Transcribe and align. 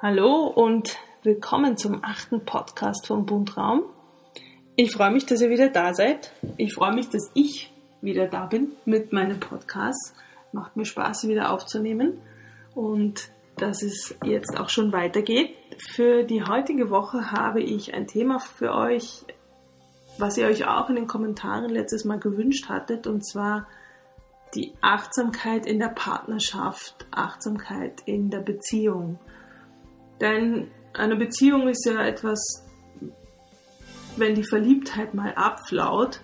Hallo 0.00 0.46
und 0.46 0.96
willkommen 1.24 1.76
zum 1.76 2.04
achten 2.04 2.44
Podcast 2.44 3.08
vom 3.08 3.26
Bundraum. 3.26 3.82
Ich 4.76 4.92
freue 4.92 5.10
mich, 5.10 5.26
dass 5.26 5.40
ihr 5.40 5.50
wieder 5.50 5.70
da 5.70 5.92
seid. 5.92 6.32
Ich 6.56 6.72
freue 6.72 6.94
mich, 6.94 7.08
dass 7.08 7.32
ich 7.34 7.74
wieder 8.00 8.28
da 8.28 8.46
bin 8.46 8.76
mit 8.84 9.12
meinem 9.12 9.40
Podcast. 9.40 10.14
Macht 10.52 10.76
mir 10.76 10.84
Spaß, 10.84 11.26
wieder 11.26 11.50
aufzunehmen 11.50 12.20
und 12.76 13.30
dass 13.56 13.82
es 13.82 14.14
jetzt 14.24 14.56
auch 14.60 14.68
schon 14.68 14.92
weitergeht. 14.92 15.56
Für 15.78 16.22
die 16.22 16.44
heutige 16.44 16.90
Woche 16.90 17.32
habe 17.32 17.60
ich 17.60 17.92
ein 17.92 18.06
Thema 18.06 18.38
für 18.38 18.76
euch, 18.76 19.24
was 20.16 20.38
ihr 20.38 20.46
euch 20.46 20.64
auch 20.64 20.88
in 20.90 20.94
den 20.94 21.08
Kommentaren 21.08 21.70
letztes 21.70 22.04
Mal 22.04 22.20
gewünscht 22.20 22.68
hattet, 22.68 23.08
und 23.08 23.26
zwar 23.26 23.66
die 24.54 24.74
Achtsamkeit 24.80 25.66
in 25.66 25.80
der 25.80 25.88
Partnerschaft, 25.88 27.04
Achtsamkeit 27.10 28.00
in 28.06 28.30
der 28.30 28.42
Beziehung. 28.42 29.18
Denn 30.20 30.68
eine 30.92 31.16
Beziehung 31.16 31.68
ist 31.68 31.84
ja 31.86 32.04
etwas, 32.04 32.64
wenn 34.16 34.34
die 34.34 34.44
Verliebtheit 34.44 35.14
mal 35.14 35.32
abflaut, 35.34 36.20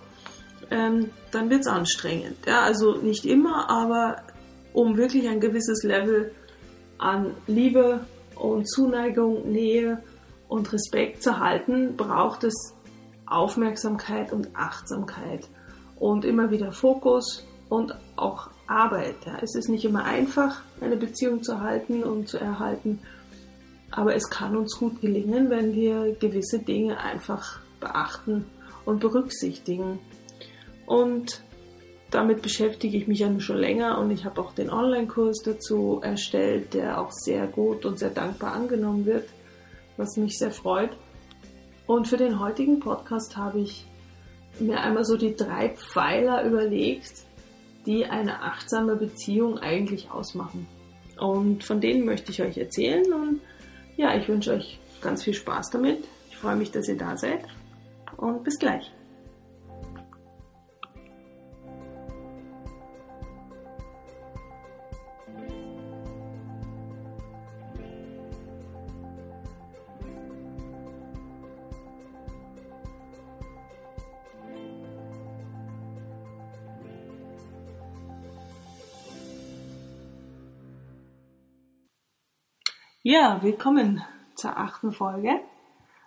ähm, 0.70 1.10
dann 1.30 1.50
wird 1.50 1.62
es 1.62 1.66
anstrengend. 1.66 2.38
Ja, 2.46 2.62
also 2.62 2.96
nicht 2.96 3.24
immer, 3.24 3.70
aber 3.70 4.22
um 4.72 4.96
wirklich 4.96 5.28
ein 5.28 5.40
gewisses 5.40 5.84
Level 5.84 6.32
an 6.98 7.34
Liebe 7.46 8.06
und 8.34 8.68
Zuneigung, 8.68 9.50
Nähe 9.50 10.02
und 10.48 10.72
Respekt 10.72 11.22
zu 11.22 11.38
halten, 11.38 11.96
braucht 11.96 12.45
es 12.45 12.74
Aufmerksamkeit 13.26 14.32
und 14.32 14.48
Achtsamkeit 14.54 15.48
und 15.96 16.24
immer 16.24 16.50
wieder 16.50 16.72
Fokus 16.72 17.46
und 17.68 17.95
auch 18.16 18.50
Arbeit. 18.66 19.16
Ja. 19.26 19.38
Es 19.40 19.54
ist 19.54 19.68
nicht 19.68 19.84
immer 19.84 20.04
einfach, 20.04 20.62
eine 20.80 20.96
Beziehung 20.96 21.42
zu 21.42 21.60
halten 21.60 22.02
und 22.02 22.28
zu 22.28 22.38
erhalten 22.38 23.00
aber 23.96 24.16
es 24.16 24.28
kann 24.28 24.56
uns 24.56 24.76
gut 24.78 25.00
gelingen, 25.00 25.50
wenn 25.50 25.73
wir 25.73 26.16
gewisse 26.18 26.59
Dinge 26.59 26.98
einfach 26.98 27.60
beachten 27.78 28.45
und 28.84 28.98
berücksichtigen. 28.98 30.01
Und 30.84 31.42
damit 32.10 32.42
beschäftige 32.42 32.96
ich 32.96 33.06
mich 33.06 33.20
ja 33.20 33.40
schon 33.40 33.56
länger 33.56 33.98
und 33.98 34.10
ich 34.10 34.24
habe 34.24 34.40
auch 34.40 34.52
den 34.52 34.68
Online-Kurs 34.68 35.42
dazu 35.45 36.01
erstellt, 36.02 36.74
der 36.74 37.01
auch 37.01 37.12
sehr 37.12 37.46
gut 37.46 37.84
und 37.84 38.01
sehr 38.01 38.10
dankbar 38.10 38.52
angenommen 38.52 39.06
wird, 39.06 39.28
was 39.96 40.16
mich 40.16 40.38
sehr 40.38 40.51
freut. 40.51 40.90
Und 41.86 42.08
für 42.08 42.16
den 42.16 42.40
heutigen 42.40 42.80
Podcast 42.80 43.36
habe 43.36 43.60
ich 43.60 43.86
mir 44.58 44.80
einmal 44.80 45.04
so 45.04 45.16
die 45.16 45.36
drei 45.36 45.70
Pfeiler 45.70 46.45
überlegt, 46.45 47.24
die 47.86 48.06
eine 48.06 48.42
achtsame 48.42 48.96
Beziehung 48.96 49.58
eigentlich 49.58 50.10
ausmachen. 50.10 50.66
Und 51.20 51.62
von 51.62 51.80
denen 51.80 52.04
möchte 52.04 52.32
ich 52.32 52.42
euch 52.42 52.58
erzählen 52.58 53.12
und 53.12 53.40
ja, 53.96 54.16
ich 54.16 54.28
wünsche 54.28 54.52
euch 54.52 54.78
ganz 55.00 55.23
viel 55.23 55.34
Spaß 55.34 55.70
damit. 55.70 56.04
Ich 56.30 56.37
freue 56.37 56.56
mich, 56.56 56.70
dass 56.70 56.88
ihr 56.88 56.96
da 56.96 57.16
seid 57.16 57.45
und 58.16 58.45
bis 58.45 58.59
gleich. 58.59 58.90
Ja, 83.06 83.43
willkommen 83.43 84.03
zur 84.34 84.56
achten 84.56 84.91
Folge. 84.91 85.38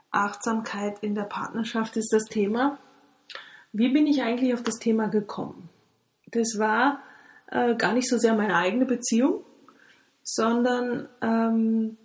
Achtsamkeit 0.10 0.98
in 1.02 1.14
der 1.14 1.26
Partnerschaft 1.26 1.96
ist 1.96 2.12
das 2.12 2.24
Thema. 2.24 2.80
Wie 3.72 3.90
bin 3.90 4.08
ich 4.08 4.24
eigentlich 4.24 4.52
auf 4.56 4.64
das 4.64 4.80
Thema 4.80 5.06
gekommen? 5.08 5.70
Das 6.32 6.58
war 6.58 7.04
äh, 7.52 7.76
gar 7.76 7.94
nicht 7.94 8.10
so 8.10 8.18
sehr 8.18 8.34
meine 8.34 8.56
eigene 8.56 8.88
Beziehung, 8.88 9.44
sondern 10.24 11.08
ähm, 11.22 11.98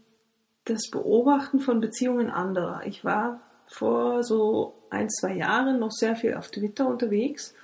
das 0.66 0.91
Beobachten 0.91 1.60
von 1.60 1.81
Beziehungen 1.81 2.28
anderer. 2.28 2.82
Ich 2.84 3.02
war 3.02 3.41
vor 3.69 4.22
so 4.22 4.75
ein, 4.91 5.08
zwei 5.08 5.32
Jahren 5.32 5.78
noch 5.78 5.92
sehr 5.92 6.16
viel 6.16 6.34
auf 6.34 6.50
Twitter 6.50 6.86
unterwegs 6.86 7.54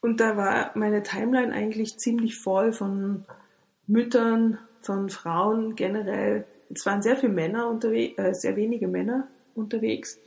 und 0.00 0.20
da 0.20 0.36
war 0.36 0.70
meine 0.76 1.02
Timeline 1.02 1.52
eigentlich 1.52 1.96
ziemlich 1.96 2.38
voll 2.38 2.70
von 2.70 3.24
Müttern, 3.88 4.60
von 4.82 5.08
Frauen 5.08 5.74
generell. 5.74 6.46
Es 6.74 6.86
waren 6.86 7.02
sehr 7.02 7.16
viele 7.16 7.32
Männer 7.32 7.68
unterwegs, 7.68 8.18
äh, 8.18 8.34
sehr 8.34 8.56
wenige 8.56 8.88
Männer 8.88 9.28
unterwegs. 9.54 10.18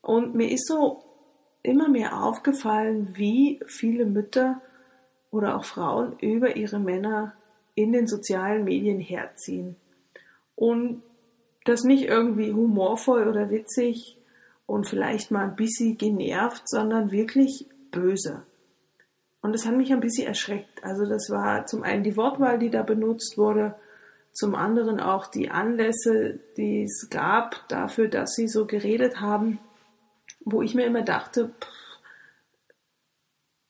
Und 0.00 0.34
mir 0.34 0.50
ist 0.50 0.66
so 0.66 1.02
immer 1.62 1.88
mehr 1.88 2.22
aufgefallen, 2.22 3.16
wie 3.16 3.60
viele 3.66 4.06
Mütter 4.06 4.60
oder 5.30 5.56
auch 5.56 5.64
Frauen 5.64 6.18
über 6.20 6.56
ihre 6.56 6.78
Männer 6.78 7.34
in 7.74 7.92
den 7.92 8.06
sozialen 8.06 8.64
Medien 8.64 9.00
herziehen. 9.00 9.76
Und 10.54 11.02
das 11.64 11.82
nicht 11.82 12.04
irgendwie 12.04 12.52
humorvoll 12.52 13.28
oder 13.28 13.50
witzig 13.50 14.16
und 14.66 14.88
vielleicht 14.88 15.30
mal 15.30 15.44
ein 15.44 15.56
bisschen 15.56 15.98
genervt, 15.98 16.62
sondern 16.68 17.10
wirklich 17.10 17.66
böse. 17.90 18.44
Und 19.46 19.52
das 19.52 19.64
hat 19.64 19.76
mich 19.76 19.92
ein 19.92 20.00
bisschen 20.00 20.26
erschreckt. 20.26 20.82
Also 20.82 21.06
das 21.06 21.30
war 21.30 21.66
zum 21.66 21.84
einen 21.84 22.02
die 22.02 22.16
Wortwahl, 22.16 22.58
die 22.58 22.68
da 22.68 22.82
benutzt 22.82 23.38
wurde, 23.38 23.76
zum 24.32 24.56
anderen 24.56 24.98
auch 24.98 25.28
die 25.28 25.50
Anlässe, 25.50 26.40
die 26.56 26.82
es 26.82 27.10
gab 27.10 27.68
dafür, 27.68 28.08
dass 28.08 28.32
sie 28.32 28.48
so 28.48 28.66
geredet 28.66 29.20
haben, 29.20 29.60
wo 30.44 30.62
ich 30.62 30.74
mir 30.74 30.84
immer 30.84 31.02
dachte, 31.02 31.52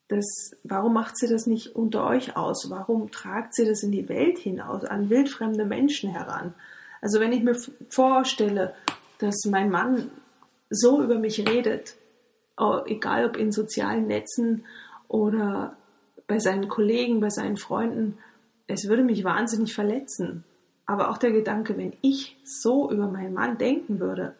das, 0.09 0.25
warum 0.65 0.95
macht 0.95 1.19
sie 1.19 1.29
das 1.29 1.47
nicht 1.47 1.77
unter 1.77 2.07
euch 2.07 2.39
aus? 2.39 2.71
Warum 2.71 3.11
tragt 3.11 3.55
sie 3.55 3.67
das 3.67 3.83
in 3.83 3.93
die 3.93 4.09
Welt 4.09 4.39
hinaus, 4.39 4.83
an 4.83 5.11
wildfremde 5.11 5.67
Menschen 5.67 6.11
heran? 6.11 6.55
Also 7.03 7.21
wenn 7.21 7.35
ich 7.35 7.43
mir 7.43 7.57
vorstelle, 7.91 8.75
dass 9.19 9.45
mein 9.45 9.69
Mann 9.69 10.11
so 10.71 11.03
über 11.03 11.19
mich 11.19 11.47
redet, 11.47 11.97
egal 12.87 13.27
ob 13.27 13.37
in 13.37 13.53
sozialen 13.53 14.07
Netzen 14.07 14.65
oder 15.09 15.77
bei 16.27 16.39
seinen 16.39 16.69
Kollegen, 16.69 17.21
bei 17.21 17.31
seinen 17.31 17.57
Freunden, 17.57 18.19
es 18.67 18.89
würde 18.89 19.05
mich 19.05 19.25
wahnsinnig 19.25 19.75
verletzen. 19.75 20.45
Aber 20.87 21.11
auch 21.11 21.19
der 21.19 21.33
Gedanke, 21.33 21.77
wenn 21.77 21.95
ich 22.01 22.37
so 22.45 22.91
über 22.91 23.09
meinen 23.09 23.35
Mann 23.35 23.59
denken 23.59 24.01
würde, 24.01 24.35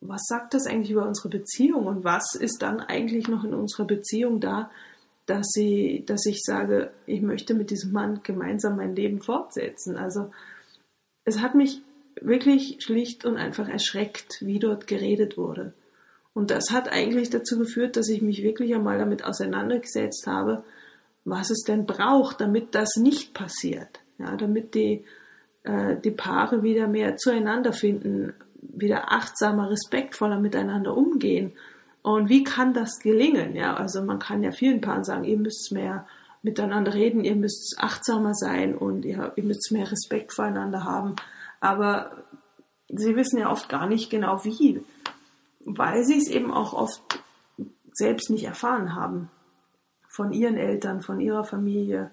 was 0.00 0.22
sagt 0.26 0.54
das 0.54 0.66
eigentlich 0.66 0.90
über 0.90 1.06
unsere 1.06 1.30
Beziehung 1.30 1.86
und 1.86 2.04
was 2.04 2.34
ist 2.34 2.62
dann 2.62 2.80
eigentlich 2.80 3.28
noch 3.28 3.44
in 3.44 3.54
unserer 3.54 3.86
Beziehung 3.86 4.40
da, 4.40 4.70
dass, 5.26 5.46
sie, 5.48 6.04
dass 6.06 6.26
ich 6.26 6.42
sage, 6.42 6.90
ich 7.06 7.22
möchte 7.22 7.54
mit 7.54 7.70
diesem 7.70 7.92
Mann 7.92 8.20
gemeinsam 8.22 8.76
mein 8.76 8.94
Leben 8.94 9.22
fortsetzen. 9.22 9.96
Also 9.96 10.30
es 11.24 11.40
hat 11.40 11.54
mich 11.54 11.80
wirklich 12.20 12.78
schlicht 12.80 13.24
und 13.24 13.36
einfach 13.36 13.68
erschreckt, 13.68 14.38
wie 14.40 14.58
dort 14.58 14.86
geredet 14.86 15.38
wurde. 15.38 15.72
Und 16.34 16.50
das 16.50 16.70
hat 16.72 16.92
eigentlich 16.92 17.30
dazu 17.30 17.58
geführt, 17.58 17.96
dass 17.96 18.08
ich 18.08 18.20
mich 18.20 18.42
wirklich 18.42 18.74
einmal 18.74 18.98
damit 18.98 19.24
auseinandergesetzt 19.24 20.26
habe, 20.26 20.64
was 21.24 21.50
es 21.50 21.62
denn 21.62 21.86
braucht, 21.86 22.40
damit 22.40 22.74
das 22.74 22.96
nicht 22.96 23.32
passiert. 23.34 24.00
Ja, 24.18 24.36
damit 24.36 24.74
die, 24.74 25.04
äh, 25.62 25.96
die 25.96 26.10
Paare 26.10 26.62
wieder 26.62 26.86
mehr 26.86 27.16
zueinander 27.16 27.72
finden, 27.72 28.34
wieder 28.60 29.12
achtsamer, 29.12 29.70
respektvoller 29.70 30.38
miteinander 30.38 30.96
umgehen. 30.96 31.52
Und 32.02 32.28
wie 32.28 32.44
kann 32.44 32.74
das 32.74 32.98
gelingen? 32.98 33.56
Ja, 33.56 33.74
also 33.74 34.02
man 34.02 34.18
kann 34.18 34.42
ja 34.42 34.52
vielen 34.52 34.80
Paaren 34.80 35.04
sagen, 35.04 35.24
ihr 35.24 35.38
müsst 35.38 35.72
mehr 35.72 36.06
miteinander 36.42 36.92
reden, 36.92 37.24
ihr 37.24 37.36
müsst 37.36 37.76
achtsamer 37.78 38.34
sein 38.34 38.76
und 38.76 39.04
ihr, 39.04 39.32
ihr 39.36 39.44
müsst 39.44 39.72
mehr 39.72 39.90
Respekt 39.90 40.34
voreinander 40.34 40.84
haben. 40.84 41.16
Aber 41.60 42.24
sie 42.88 43.16
wissen 43.16 43.38
ja 43.38 43.50
oft 43.50 43.68
gar 43.68 43.86
nicht 43.86 44.10
genau 44.10 44.44
wie 44.44 44.50
weil 45.64 46.04
sie 46.04 46.18
es 46.18 46.28
eben 46.28 46.52
auch 46.52 46.72
oft 46.72 47.22
selbst 47.92 48.30
nicht 48.30 48.44
erfahren 48.44 48.94
haben 48.94 49.30
von 50.08 50.32
ihren 50.32 50.56
Eltern, 50.56 51.02
von 51.02 51.20
ihrer 51.20 51.44
Familie 51.44 52.10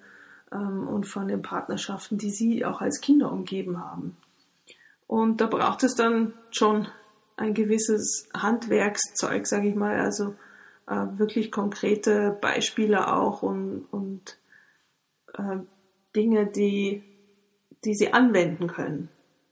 ähm, 0.51 0.87
und 0.87 1.05
von 1.05 1.27
den 1.27 1.41
Partnerschaften, 1.41 2.17
die 2.17 2.31
sie 2.31 2.65
auch 2.65 2.81
als 2.81 3.01
Kinder 3.01 3.31
umgeben 3.31 3.79
haben. 3.79 4.17
Und 5.07 5.41
da 5.41 5.47
braucht 5.47 5.83
es 5.83 5.95
dann 5.95 6.33
schon 6.51 6.87
ein 7.35 7.53
gewisses 7.53 8.29
Handwerkszeug, 8.33 9.47
sage 9.47 9.67
ich 9.69 9.75
mal, 9.75 9.99
also 9.99 10.35
äh, 10.87 11.05
wirklich 11.17 11.51
konkrete 11.51 12.37
Beispiele 12.41 13.11
auch 13.13 13.41
und, 13.41 13.85
und 13.91 14.37
äh, 15.33 15.57
Dinge, 16.15 16.47
die, 16.47 17.03
die 17.83 17.95
sie 17.95 18.13
anwenden 18.13 18.67
können, 18.67 19.09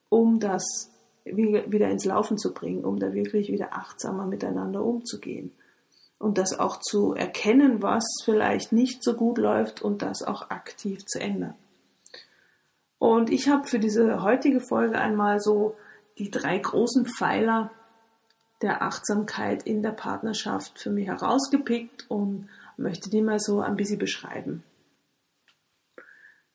um 0.09 0.39
das 0.39 0.91
wieder 1.35 1.89
ins 1.89 2.05
Laufen 2.05 2.37
zu 2.37 2.53
bringen, 2.53 2.83
um 2.83 2.99
da 2.99 3.13
wirklich 3.13 3.51
wieder 3.51 3.73
achtsamer 3.73 4.25
miteinander 4.25 4.83
umzugehen. 4.83 5.51
Und 6.17 6.37
das 6.37 6.57
auch 6.57 6.79
zu 6.79 7.13
erkennen, 7.13 7.81
was 7.81 8.03
vielleicht 8.25 8.71
nicht 8.71 9.03
so 9.03 9.13
gut 9.13 9.37
läuft 9.37 9.81
und 9.81 10.01
das 10.01 10.21
auch 10.21 10.49
aktiv 10.49 11.05
zu 11.05 11.19
ändern. 11.19 11.55
Und 12.97 13.29
ich 13.29 13.47
habe 13.47 13.65
für 13.65 13.79
diese 13.79 14.21
heutige 14.21 14.59
Folge 14.59 14.99
einmal 14.99 15.39
so 15.39 15.75
die 16.17 16.29
drei 16.29 16.57
großen 16.57 17.05
Pfeiler 17.05 17.71
der 18.61 18.81
Achtsamkeit 18.81 19.63
in 19.63 19.81
der 19.81 19.91
Partnerschaft 19.91 20.79
für 20.79 20.89
mich 20.89 21.07
herausgepickt 21.07 22.05
und 22.09 22.49
möchte 22.75 23.09
die 23.09 23.21
mal 23.21 23.39
so 23.39 23.61
ein 23.61 23.77
bisschen 23.77 23.99
beschreiben. 23.99 24.63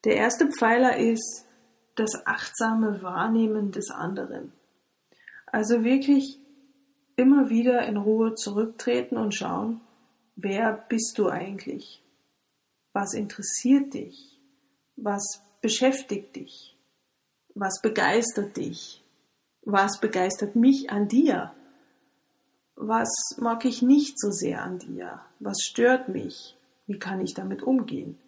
Der 0.04 0.16
erste 0.16 0.48
Pfeiler 0.48 0.98
ist 0.98 1.46
das 1.94 2.26
achtsame 2.26 3.02
Wahrnehmen 3.02 3.72
des 3.72 3.90
anderen. 3.90 4.52
Also 5.54 5.84
wirklich 5.84 6.40
immer 7.14 7.48
wieder 7.48 7.86
in 7.86 7.96
Ruhe 7.96 8.34
zurücktreten 8.34 9.16
und 9.16 9.36
schauen, 9.36 9.80
wer 10.34 10.72
bist 10.88 11.16
du 11.16 11.28
eigentlich? 11.28 12.02
Was 12.92 13.14
interessiert 13.14 13.94
dich? 13.94 14.40
Was 14.96 15.44
beschäftigt 15.60 16.34
dich? 16.34 16.76
Was 17.54 17.80
begeistert 17.80 18.56
dich? 18.56 19.04
Was 19.62 20.00
begeistert 20.00 20.56
mich 20.56 20.90
an 20.90 21.06
dir? 21.06 21.54
Was 22.74 23.12
mag 23.38 23.64
ich 23.64 23.80
nicht 23.80 24.18
so 24.18 24.32
sehr 24.32 24.60
an 24.60 24.80
dir? 24.80 25.20
Was 25.38 25.58
stört 25.62 26.08
mich? 26.08 26.56
Wie 26.88 26.98
kann 26.98 27.20
ich 27.20 27.32
damit 27.32 27.62
umgehen? 27.62 28.18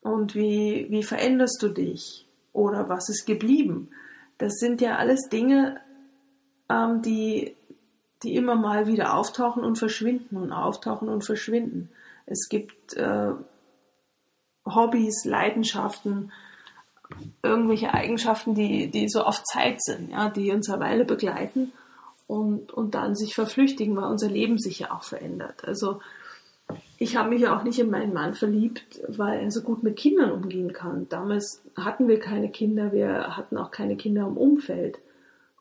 Und 0.00 0.36
wie, 0.36 0.86
wie 0.90 1.02
veränderst 1.02 1.60
du 1.60 1.70
dich? 1.70 2.28
Oder 2.52 2.88
was 2.88 3.08
ist 3.08 3.26
geblieben? 3.26 3.90
Das 4.38 4.52
sind 4.60 4.80
ja 4.80 4.96
alles 4.96 5.28
Dinge, 5.28 5.80
ähm, 6.68 7.02
die, 7.02 7.54
die 8.22 8.34
immer 8.36 8.54
mal 8.54 8.86
wieder 8.86 9.14
auftauchen 9.14 9.64
und 9.64 9.76
verschwinden 9.76 10.36
und 10.36 10.52
auftauchen 10.52 11.08
und 11.08 11.24
verschwinden. 11.24 11.90
Es 12.26 12.48
gibt 12.48 12.94
äh, 12.94 13.32
Hobbys, 14.66 15.24
Leidenschaften, 15.24 16.32
irgendwelche 17.42 17.92
Eigenschaften, 17.92 18.54
die, 18.54 18.90
die 18.90 19.08
so 19.08 19.22
auf 19.22 19.42
Zeit 19.44 19.82
sind, 19.82 20.10
ja, 20.10 20.30
die 20.30 20.50
uns 20.50 20.70
eine 20.70 20.82
Weile 20.82 21.04
begleiten 21.04 21.72
und, 22.26 22.72
und 22.72 22.94
dann 22.94 23.14
sich 23.14 23.34
verflüchtigen, 23.34 23.96
weil 23.96 24.04
unser 24.04 24.28
Leben 24.28 24.58
sich 24.58 24.78
ja 24.80 24.90
auch 24.92 25.02
verändert. 25.02 25.64
Also 25.64 26.00
ich 26.98 27.16
habe 27.16 27.28
mich 27.28 27.42
ja 27.42 27.56
auch 27.56 27.62
nicht 27.62 27.78
in 27.78 27.90
meinen 27.90 28.14
Mann 28.14 28.34
verliebt, 28.34 29.00
weil 29.08 29.40
er 29.40 29.50
so 29.50 29.60
gut 29.60 29.82
mit 29.82 29.96
Kindern 29.96 30.32
umgehen 30.32 30.72
kann. 30.72 31.06
Damals 31.10 31.62
hatten 31.76 32.08
wir 32.08 32.18
keine 32.18 32.50
Kinder, 32.50 32.92
wir 32.92 33.36
hatten 33.36 33.58
auch 33.58 33.70
keine 33.70 33.96
Kinder 33.96 34.26
im 34.26 34.38
Umfeld. 34.38 34.98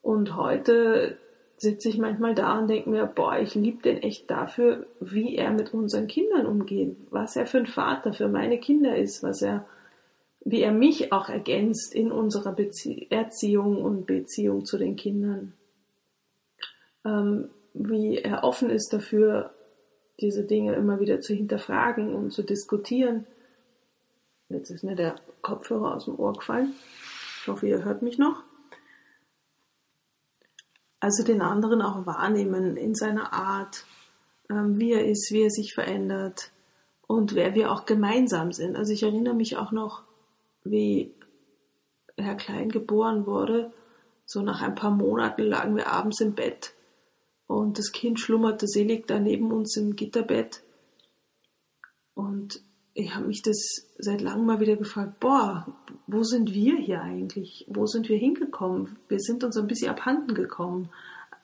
Und 0.03 0.35
heute 0.35 1.17
sitze 1.57 1.89
ich 1.89 1.97
manchmal 1.97 2.35
da 2.35 2.59
und 2.59 2.67
denke 2.67 2.91
mir, 2.91 3.07
boah, 3.07 3.39
ich 3.39 3.55
liebe 3.55 3.81
den 3.81 3.97
echt 4.03 4.29
dafür, 4.29 4.85
wie 4.99 5.35
er 5.35 5.49
mit 5.49 5.73
unseren 5.73 6.07
Kindern 6.07 6.45
umgeht, 6.45 6.95
was 7.09 7.35
er 7.35 7.47
für 7.47 7.57
ein 7.57 7.65
Vater 7.65 8.13
für 8.13 8.27
meine 8.27 8.59
Kinder 8.59 8.95
ist, 8.95 9.23
was 9.23 9.41
er, 9.41 9.65
wie 10.45 10.61
er 10.61 10.71
mich 10.71 11.11
auch 11.11 11.29
ergänzt 11.29 11.95
in 11.95 12.11
unserer 12.11 12.51
Bezie 12.51 13.07
Erziehung 13.09 13.81
und 13.81 14.05
Beziehung 14.05 14.65
zu 14.65 14.77
den 14.77 14.95
Kindern 14.95 15.53
ähm, 17.05 17.49
wie 17.73 18.17
er 18.17 18.43
offen 18.43 18.69
ist 18.69 18.93
dafür, 18.93 19.53
diese 20.19 20.43
Dinge 20.43 20.73
immer 20.75 20.99
wieder 20.99 21.21
zu 21.21 21.33
hinterfragen 21.33 22.13
und 22.13 22.31
zu 22.31 22.43
diskutieren. 22.43 23.25
Jetzt 24.49 24.69
ist 24.69 24.83
mir 24.83 24.95
der 24.95 25.15
Kopfhörer 25.41 25.95
aus 25.95 26.05
dem 26.05 26.19
Ohr 26.19 26.33
gefallen. 26.33 26.73
Ich 27.41 27.47
hoffe, 27.47 27.67
ihr 27.67 27.83
hört 27.83 28.01
mich 28.01 28.17
noch. 28.17 28.43
Also 31.03 31.25
den 31.25 31.41
anderen 31.41 31.81
auch 31.81 32.05
wahrnehmen 32.05 32.77
in 32.77 32.95
seiner 32.95 33.33
Art, 33.33 33.85
ähm, 34.49 34.79
wie 34.79 34.93
er 34.93 35.05
ist, 35.05 35.33
wie 35.33 35.41
er 35.41 35.49
sich 35.49 35.73
verändert 35.73 36.53
und 37.07 37.35
wer 37.35 37.55
wir 37.55 37.73
auch 37.73 37.85
gemeinsam 37.85 38.53
sind. 38.53 38.77
Also 38.77 38.93
ich 38.93 39.03
erinnere 39.03 39.33
mich 39.33 39.57
auch 39.57 39.73
noch, 39.73 40.03
wie 40.63 41.13
Herr 42.15 42.35
Klein 42.35 42.69
geboren 42.69 43.25
wurde. 43.25 43.73
So 44.25 44.43
nach 44.43 44.61
ein 44.61 44.75
paar 44.75 44.91
Monaten 44.91 45.41
lagen 45.41 45.75
wir 45.75 45.87
abends 45.87 46.21
im 46.21 46.35
Bett 46.35 46.73
und 47.47 47.79
das 47.79 47.91
Kind 47.91 48.21
schlummerte 48.21 48.65
selig 48.65 49.05
da 49.05 49.19
neben 49.19 49.51
uns 49.51 49.75
im 49.75 49.97
Gitterbett. 49.97 50.63
Und 52.13 52.61
ich 52.93 53.15
habe 53.15 53.25
mich 53.25 53.41
das 53.41 53.87
seit 53.97 54.21
langem 54.21 54.45
mal 54.45 54.59
wieder 54.59 54.75
gefragt, 54.75 55.19
boah, 55.19 55.67
wo 56.05 56.23
sind 56.23 56.53
wir 56.53 56.77
hier 56.77 57.01
eigentlich? 57.01 57.65
Wo 57.67 57.87
sind 57.87 58.07
wir 58.07 58.17
hingekommen? 58.17 58.97
Wir 59.07 59.19
sind 59.19 59.43
uns 59.43 59.57
ein 59.57 59.67
bisschen 59.67 59.89
abhanden 59.89 60.35
gekommen. 60.35 60.89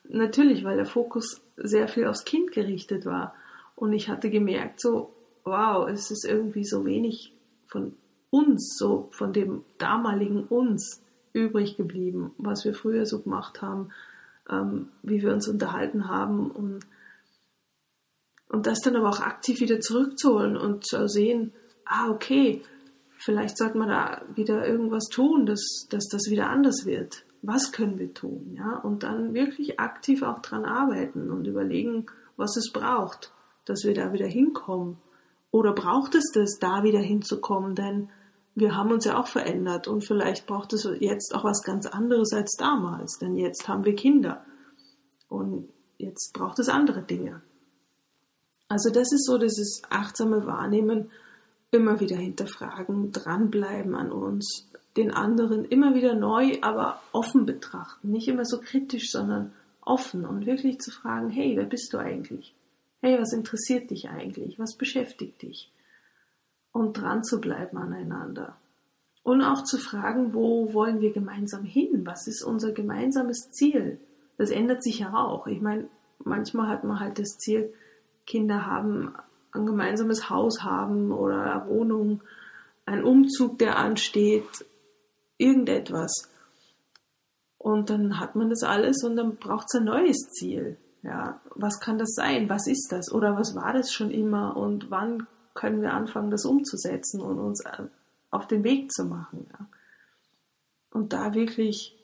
Natürlich, 0.08 0.64
weil 0.64 0.76
der 0.76 0.86
Fokus 0.86 1.42
sehr 1.56 1.88
viel 1.88 2.06
aufs 2.06 2.24
Kind 2.24 2.52
gerichtet 2.52 3.04
war. 3.04 3.34
Und 3.74 3.92
ich 3.92 4.08
hatte 4.08 4.30
gemerkt, 4.30 4.80
so, 4.80 5.12
wow, 5.44 5.88
es 5.88 6.10
ist 6.10 6.24
irgendwie 6.24 6.64
so 6.64 6.84
wenig 6.84 7.32
von 7.66 7.94
uns, 8.30 8.76
so 8.78 9.08
von 9.12 9.32
dem 9.32 9.64
damaligen 9.78 10.44
uns 10.44 11.02
übrig 11.32 11.76
geblieben, 11.76 12.32
was 12.38 12.64
wir 12.64 12.74
früher 12.74 13.06
so 13.06 13.20
gemacht 13.20 13.60
haben, 13.62 13.90
ähm, 14.48 14.88
wie 15.02 15.22
wir 15.22 15.32
uns 15.32 15.48
unterhalten 15.48 16.08
haben 16.08 16.50
und, 16.50 16.80
und 18.50 18.66
das 18.66 18.80
dann 18.80 18.96
aber 18.96 19.08
auch 19.08 19.20
aktiv 19.20 19.60
wieder 19.60 19.80
zurückzuholen 19.80 20.56
und 20.56 20.84
zu 20.86 21.08
sehen, 21.08 21.52
ah, 21.84 22.10
okay, 22.10 22.62
vielleicht 23.16 23.56
sollte 23.56 23.78
man 23.78 23.88
da 23.88 24.22
wieder 24.34 24.66
irgendwas 24.66 25.04
tun, 25.04 25.46
dass, 25.46 25.86
dass 25.88 26.06
das 26.08 26.30
wieder 26.30 26.50
anders 26.50 26.84
wird. 26.84 27.24
Was 27.42 27.72
können 27.72 27.98
wir 27.98 28.12
tun? 28.12 28.54
Ja? 28.58 28.78
Und 28.78 29.02
dann 29.02 29.34
wirklich 29.34 29.78
aktiv 29.78 30.22
auch 30.22 30.42
dran 30.42 30.64
arbeiten 30.64 31.30
und 31.30 31.46
überlegen, 31.46 32.06
was 32.36 32.56
es 32.56 32.72
braucht, 32.72 33.32
dass 33.66 33.84
wir 33.84 33.94
da 33.94 34.12
wieder 34.12 34.26
hinkommen. 34.26 34.98
Oder 35.52 35.72
braucht 35.72 36.14
es 36.14 36.30
das, 36.34 36.58
da 36.58 36.82
wieder 36.82 37.00
hinzukommen? 37.00 37.74
Denn 37.74 38.08
wir 38.54 38.76
haben 38.76 38.90
uns 38.90 39.04
ja 39.04 39.18
auch 39.18 39.28
verändert 39.28 39.86
und 39.88 40.04
vielleicht 40.04 40.46
braucht 40.46 40.72
es 40.72 40.88
jetzt 40.98 41.34
auch 41.34 41.44
was 41.44 41.62
ganz 41.62 41.86
anderes 41.86 42.32
als 42.32 42.56
damals, 42.58 43.18
denn 43.18 43.36
jetzt 43.36 43.68
haben 43.68 43.84
wir 43.84 43.94
Kinder 43.94 44.44
und 45.28 45.68
jetzt 45.98 46.32
braucht 46.34 46.58
es 46.58 46.68
andere 46.68 47.02
Dinge. 47.02 47.42
Also 48.70 48.88
das 48.88 49.12
ist 49.12 49.26
so 49.26 49.36
dieses 49.36 49.82
achtsame 49.90 50.46
Wahrnehmen, 50.46 51.10
immer 51.70 52.00
wieder 52.00 52.16
hinterfragen, 52.16 53.12
dranbleiben 53.12 53.94
an 53.94 54.10
uns, 54.10 54.66
den 54.96 55.10
anderen 55.10 55.66
immer 55.66 55.94
wieder 55.94 56.14
neu, 56.14 56.56
aber 56.62 57.02
offen 57.12 57.44
betrachten, 57.44 58.10
nicht 58.10 58.28
immer 58.28 58.46
so 58.46 58.58
kritisch, 58.60 59.10
sondern 59.10 59.52
offen 59.82 60.24
und 60.24 60.46
wirklich 60.46 60.80
zu 60.80 60.90
fragen, 60.90 61.28
hey, 61.28 61.56
wer 61.56 61.66
bist 61.66 61.92
du 61.92 61.98
eigentlich? 61.98 62.54
Hey, 63.02 63.20
was 63.20 63.34
interessiert 63.34 63.90
dich 63.90 64.08
eigentlich? 64.08 64.58
Was 64.58 64.76
beschäftigt 64.76 65.42
dich? 65.42 65.70
und 66.72 67.00
dran 67.00 67.24
zu 67.24 67.40
bleiben 67.40 67.78
aneinander. 67.78 68.56
Und 69.22 69.42
auch 69.42 69.64
zu 69.64 69.78
fragen, 69.78 70.32
wo 70.32 70.72
wollen 70.72 71.00
wir 71.00 71.12
gemeinsam 71.12 71.64
hin? 71.64 72.06
Was 72.06 72.26
ist 72.26 72.42
unser 72.42 72.72
gemeinsames 72.72 73.50
Ziel? 73.50 73.98
Das 74.38 74.50
ändert 74.50 74.82
sich 74.82 75.00
ja 75.00 75.12
auch. 75.12 75.46
Ich 75.46 75.60
meine, 75.60 75.88
manchmal 76.24 76.68
hat 76.68 76.84
man 76.84 77.00
halt 77.00 77.18
das 77.18 77.36
Ziel, 77.36 77.72
Kinder 78.26 78.66
haben, 78.66 79.14
ein 79.52 79.66
gemeinsames 79.66 80.30
Haus 80.30 80.62
haben 80.62 81.12
oder 81.12 81.54
eine 81.54 81.66
Wohnung, 81.68 82.22
ein 82.86 83.04
Umzug, 83.04 83.58
der 83.58 83.78
ansteht, 83.78 84.64
irgendetwas. 85.38 86.30
Und 87.58 87.90
dann 87.90 88.18
hat 88.18 88.36
man 88.36 88.50
das 88.50 88.62
alles 88.62 89.04
und 89.04 89.16
dann 89.16 89.36
braucht 89.36 89.66
es 89.68 89.78
ein 89.78 89.84
neues 89.84 90.30
Ziel. 90.30 90.76
Ja, 91.02 91.40
was 91.54 91.80
kann 91.80 91.98
das 91.98 92.14
sein? 92.14 92.48
Was 92.48 92.66
ist 92.66 92.88
das? 92.90 93.10
Oder 93.12 93.36
was 93.36 93.54
war 93.54 93.72
das 93.72 93.92
schon 93.92 94.10
immer? 94.10 94.56
Und 94.56 94.90
wann 94.90 95.26
können 95.54 95.82
wir 95.82 95.92
anfangen, 95.92 96.30
das 96.30 96.44
umzusetzen 96.44 97.20
und 97.20 97.38
uns 97.38 97.64
äh, 97.64 97.84
auf 98.30 98.46
den 98.46 98.64
Weg 98.64 98.92
zu 98.92 99.04
machen. 99.04 99.46
Ja. 99.50 99.66
Und 100.92 101.12
da 101.12 101.34
wirklich 101.34 101.96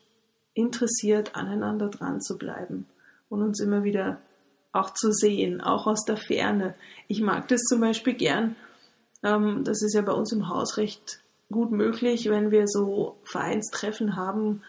interessiert 0.55 1.37
aneinander 1.37 1.89
dran 1.89 2.21
zu 2.21 2.39
bleiben 2.39 2.87
und 3.29 3.43
uns 3.43 3.61
immer 3.61 3.85
wieder 3.85 4.19
auch 4.77 4.93
zu 4.93 5.13
sehen, 5.13 5.61
auch 5.61 5.87
aus 5.87 6.05
der 6.05 6.17
Ferne. 6.17 6.75
Ich 7.09 7.21
mag 7.21 7.49
das 7.49 7.63
zum 7.63 7.81
Beispiel 7.81 8.15
gern. 8.15 8.57
Ähm, 9.23 9.65
das 9.65 9.83
ist 9.83 9.95
ja 9.95 10.03
bei 10.03 10.13
uns 10.13 10.33
im 10.33 10.49
Haus 10.49 10.77
recht 10.77 11.21
gut 11.51 11.71
möglich, 11.71 12.29
wenn 12.29 12.51
wir 12.51 12.67
so 12.67 13.17
Vereinstreffen 13.25 14.17
haben, 14.17 14.63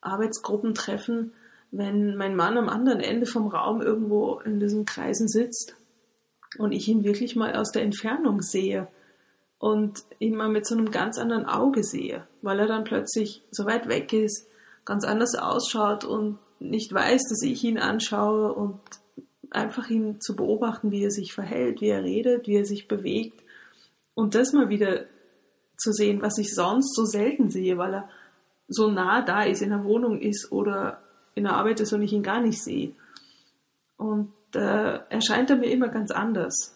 Arbeitsgruppentreffen, 0.00 1.32
wenn 1.70 2.16
mein 2.16 2.36
Mann 2.36 2.56
am 2.56 2.68
anderen 2.68 3.00
Ende 3.00 3.26
vom 3.26 3.48
Raum 3.48 3.82
irgendwo 3.82 4.40
in 4.44 4.60
diesen 4.60 4.84
Kreisen 4.84 5.28
sitzt 5.28 5.74
und 6.58 6.72
ich 6.72 6.86
ihn 6.88 7.04
wirklich 7.04 7.34
mal 7.34 7.56
aus 7.56 7.72
der 7.72 7.82
Entfernung 7.82 8.42
sehe 8.42 8.86
und 9.58 10.04
ihn 10.18 10.36
mal 10.36 10.48
mit 10.48 10.66
so 10.66 10.76
einem 10.76 10.90
ganz 10.90 11.18
anderen 11.18 11.46
Auge 11.46 11.82
sehe, 11.82 12.26
weil 12.42 12.60
er 12.60 12.66
dann 12.66 12.84
plötzlich 12.84 13.42
so 13.50 13.64
weit 13.64 13.88
weg 13.88 14.12
ist, 14.12 14.46
ganz 14.84 15.04
anders 15.04 15.34
ausschaut 15.34 16.04
und 16.04 16.38
nicht 16.60 16.92
weiß, 16.92 17.22
dass 17.28 17.42
ich 17.42 17.64
ihn 17.64 17.78
anschaue 17.78 18.52
und 18.52 18.78
einfach 19.54 19.88
ihn 19.88 20.20
zu 20.20 20.36
beobachten, 20.36 20.90
wie 20.90 21.04
er 21.04 21.10
sich 21.10 21.32
verhält, 21.32 21.80
wie 21.80 21.88
er 21.88 22.04
redet, 22.04 22.46
wie 22.46 22.56
er 22.56 22.64
sich 22.64 22.88
bewegt 22.88 23.42
und 24.14 24.34
das 24.34 24.52
mal 24.52 24.68
wieder 24.68 25.06
zu 25.76 25.92
sehen, 25.92 26.22
was 26.22 26.38
ich 26.38 26.54
sonst 26.54 26.94
so 26.94 27.04
selten 27.04 27.50
sehe, 27.50 27.76
weil 27.78 27.94
er 27.94 28.08
so 28.68 28.90
nah 28.90 29.22
da 29.22 29.42
ist, 29.42 29.62
in 29.62 29.70
der 29.70 29.84
Wohnung 29.84 30.20
ist 30.20 30.50
oder 30.50 31.02
in 31.34 31.44
der 31.44 31.54
Arbeit 31.54 31.80
ist 31.80 31.92
und 31.92 32.02
ich 32.02 32.12
ihn 32.12 32.22
gar 32.22 32.40
nicht 32.40 32.62
sehe. 32.62 32.92
Und 33.96 34.32
da 34.52 35.04
erscheint 35.08 35.50
er 35.50 35.56
mir 35.56 35.70
immer 35.70 35.88
ganz 35.88 36.10
anders, 36.10 36.74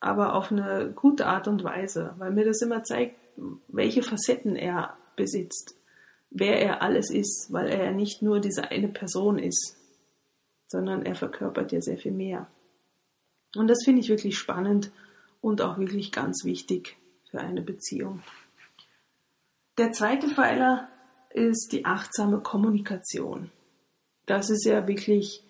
aber 0.00 0.34
auf 0.34 0.50
eine 0.50 0.90
gute 0.94 1.26
Art 1.26 1.48
und 1.48 1.62
Weise, 1.62 2.14
weil 2.18 2.32
mir 2.32 2.46
das 2.46 2.62
immer 2.62 2.82
zeigt, 2.82 3.16
welche 3.68 4.02
Facetten 4.02 4.56
er 4.56 4.96
besitzt, 5.16 5.76
wer 6.30 6.60
er 6.60 6.82
alles 6.82 7.10
ist, 7.10 7.52
weil 7.52 7.68
er 7.68 7.84
ja 7.84 7.90
nicht 7.92 8.22
nur 8.22 8.40
diese 8.40 8.70
eine 8.70 8.88
Person 8.88 9.38
ist, 9.38 9.76
sondern 10.70 11.04
er 11.04 11.16
verkörpert 11.16 11.72
ja 11.72 11.80
sehr 11.80 11.98
viel 11.98 12.12
mehr. 12.12 12.46
Und 13.56 13.66
das 13.66 13.82
finde 13.84 14.00
ich 14.00 14.08
wirklich 14.08 14.38
spannend 14.38 14.92
und 15.40 15.60
auch 15.62 15.78
wirklich 15.78 16.12
ganz 16.12 16.44
wichtig 16.44 16.96
für 17.28 17.40
eine 17.40 17.60
Beziehung. 17.60 18.22
Der 19.78 19.90
zweite 19.90 20.28
Pfeiler 20.28 20.88
ist 21.30 21.72
die 21.72 21.84
achtsame 21.84 22.40
Kommunikation. 22.40 23.50
Das 24.26 24.48
ist 24.48 24.64
ja 24.64 24.86
wirklich 24.86 25.42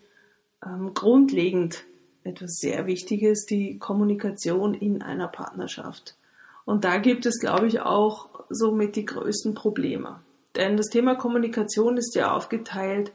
ähm, 0.64 0.94
grundlegend 0.94 1.84
etwas 2.24 2.52
sehr 2.54 2.86
Wichtiges, 2.86 3.44
die 3.44 3.78
Kommunikation 3.78 4.72
in 4.72 5.02
einer 5.02 5.28
Partnerschaft. 5.28 6.16
Und 6.64 6.84
da 6.84 6.98
gibt 6.98 7.26
es, 7.26 7.40
glaube 7.40 7.66
ich, 7.66 7.80
auch 7.80 8.44
somit 8.48 8.96
die 8.96 9.04
größten 9.04 9.54
Probleme. 9.54 10.20
Denn 10.56 10.78
das 10.78 10.88
Thema 10.88 11.14
Kommunikation 11.14 11.98
ist 11.98 12.14
ja 12.14 12.32
aufgeteilt 12.32 13.12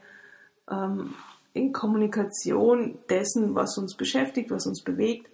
ähm, 0.70 1.14
in 1.56 1.72
Kommunikation 1.72 2.98
dessen, 3.08 3.54
was 3.54 3.78
uns 3.78 3.96
beschäftigt, 3.96 4.50
was 4.50 4.66
uns 4.66 4.82
bewegt, 4.82 5.28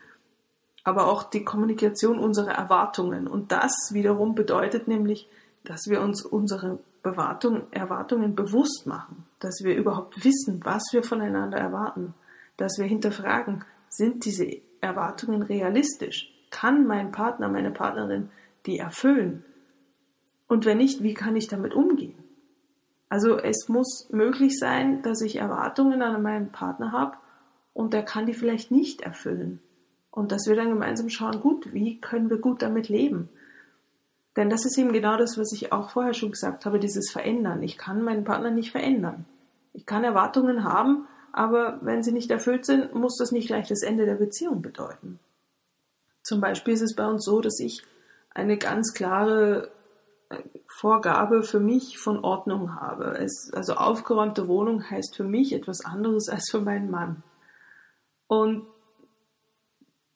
aber 0.84 1.06
auch 1.06 1.24
die 1.24 1.44
Kommunikation 1.44 2.18
unserer 2.18 2.52
Erwartungen. 2.52 3.26
Und 3.26 3.52
das 3.52 3.72
wiederum 3.92 4.34
bedeutet 4.34 4.88
nämlich, 4.88 5.28
dass 5.64 5.86
wir 5.88 6.00
uns 6.00 6.24
unsere 6.24 6.78
Bewartung, 7.02 7.66
Erwartungen 7.72 8.34
bewusst 8.34 8.86
machen, 8.86 9.26
dass 9.40 9.62
wir 9.64 9.76
überhaupt 9.76 10.24
wissen, 10.24 10.60
was 10.64 10.82
wir 10.92 11.02
voneinander 11.02 11.58
erwarten, 11.58 12.14
dass 12.56 12.78
wir 12.78 12.86
hinterfragen, 12.86 13.64
sind 13.88 14.24
diese 14.24 14.46
Erwartungen 14.80 15.42
realistisch? 15.42 16.32
Kann 16.50 16.86
mein 16.86 17.10
Partner, 17.10 17.48
meine 17.48 17.70
Partnerin 17.70 18.30
die 18.66 18.78
erfüllen? 18.78 19.44
Und 20.46 20.64
wenn 20.64 20.78
nicht, 20.78 21.02
wie 21.02 21.14
kann 21.14 21.34
ich 21.34 21.48
damit 21.48 21.74
umgehen? 21.74 22.22
Also 23.12 23.36
es 23.36 23.68
muss 23.68 24.08
möglich 24.10 24.58
sein, 24.58 25.02
dass 25.02 25.20
ich 25.20 25.36
Erwartungen 25.36 26.00
an 26.00 26.22
meinen 26.22 26.50
Partner 26.50 26.92
habe 26.92 27.18
und 27.74 27.92
der 27.92 28.06
kann 28.06 28.24
die 28.24 28.32
vielleicht 28.32 28.70
nicht 28.70 29.02
erfüllen. 29.02 29.60
Und 30.10 30.32
dass 30.32 30.46
wir 30.46 30.56
dann 30.56 30.70
gemeinsam 30.70 31.10
schauen, 31.10 31.42
gut, 31.42 31.74
wie 31.74 32.00
können 32.00 32.30
wir 32.30 32.38
gut 32.38 32.62
damit 32.62 32.88
leben? 32.88 33.28
Denn 34.34 34.48
das 34.48 34.64
ist 34.64 34.78
eben 34.78 34.94
genau 34.94 35.18
das, 35.18 35.36
was 35.36 35.52
ich 35.52 35.72
auch 35.72 35.90
vorher 35.90 36.14
schon 36.14 36.30
gesagt 36.30 36.64
habe, 36.64 36.78
dieses 36.78 37.10
Verändern. 37.10 37.62
Ich 37.62 37.76
kann 37.76 38.00
meinen 38.00 38.24
Partner 38.24 38.50
nicht 38.50 38.70
verändern. 38.70 39.26
Ich 39.74 39.84
kann 39.84 40.04
Erwartungen 40.04 40.64
haben, 40.64 41.06
aber 41.32 41.80
wenn 41.82 42.02
sie 42.02 42.12
nicht 42.12 42.30
erfüllt 42.30 42.64
sind, 42.64 42.94
muss 42.94 43.18
das 43.18 43.30
nicht 43.30 43.48
gleich 43.48 43.68
das 43.68 43.82
Ende 43.82 44.06
der 44.06 44.14
Beziehung 44.14 44.62
bedeuten. 44.62 45.18
Zum 46.22 46.40
Beispiel 46.40 46.72
ist 46.72 46.80
es 46.80 46.96
bei 46.96 47.06
uns 47.06 47.26
so, 47.26 47.42
dass 47.42 47.60
ich 47.60 47.82
eine 48.30 48.56
ganz 48.56 48.94
klare 48.94 49.70
Vorgabe 50.68 51.42
für 51.42 51.60
mich 51.60 51.98
von 51.98 52.24
Ordnung 52.24 52.74
habe. 52.80 53.18
Es, 53.18 53.50
also 53.54 53.74
aufgeräumte 53.74 54.48
Wohnung 54.48 54.88
heißt 54.88 55.16
für 55.16 55.24
mich 55.24 55.52
etwas 55.52 55.84
anderes 55.84 56.28
als 56.28 56.50
für 56.50 56.60
meinen 56.60 56.90
Mann. 56.90 57.22
Und 58.26 58.66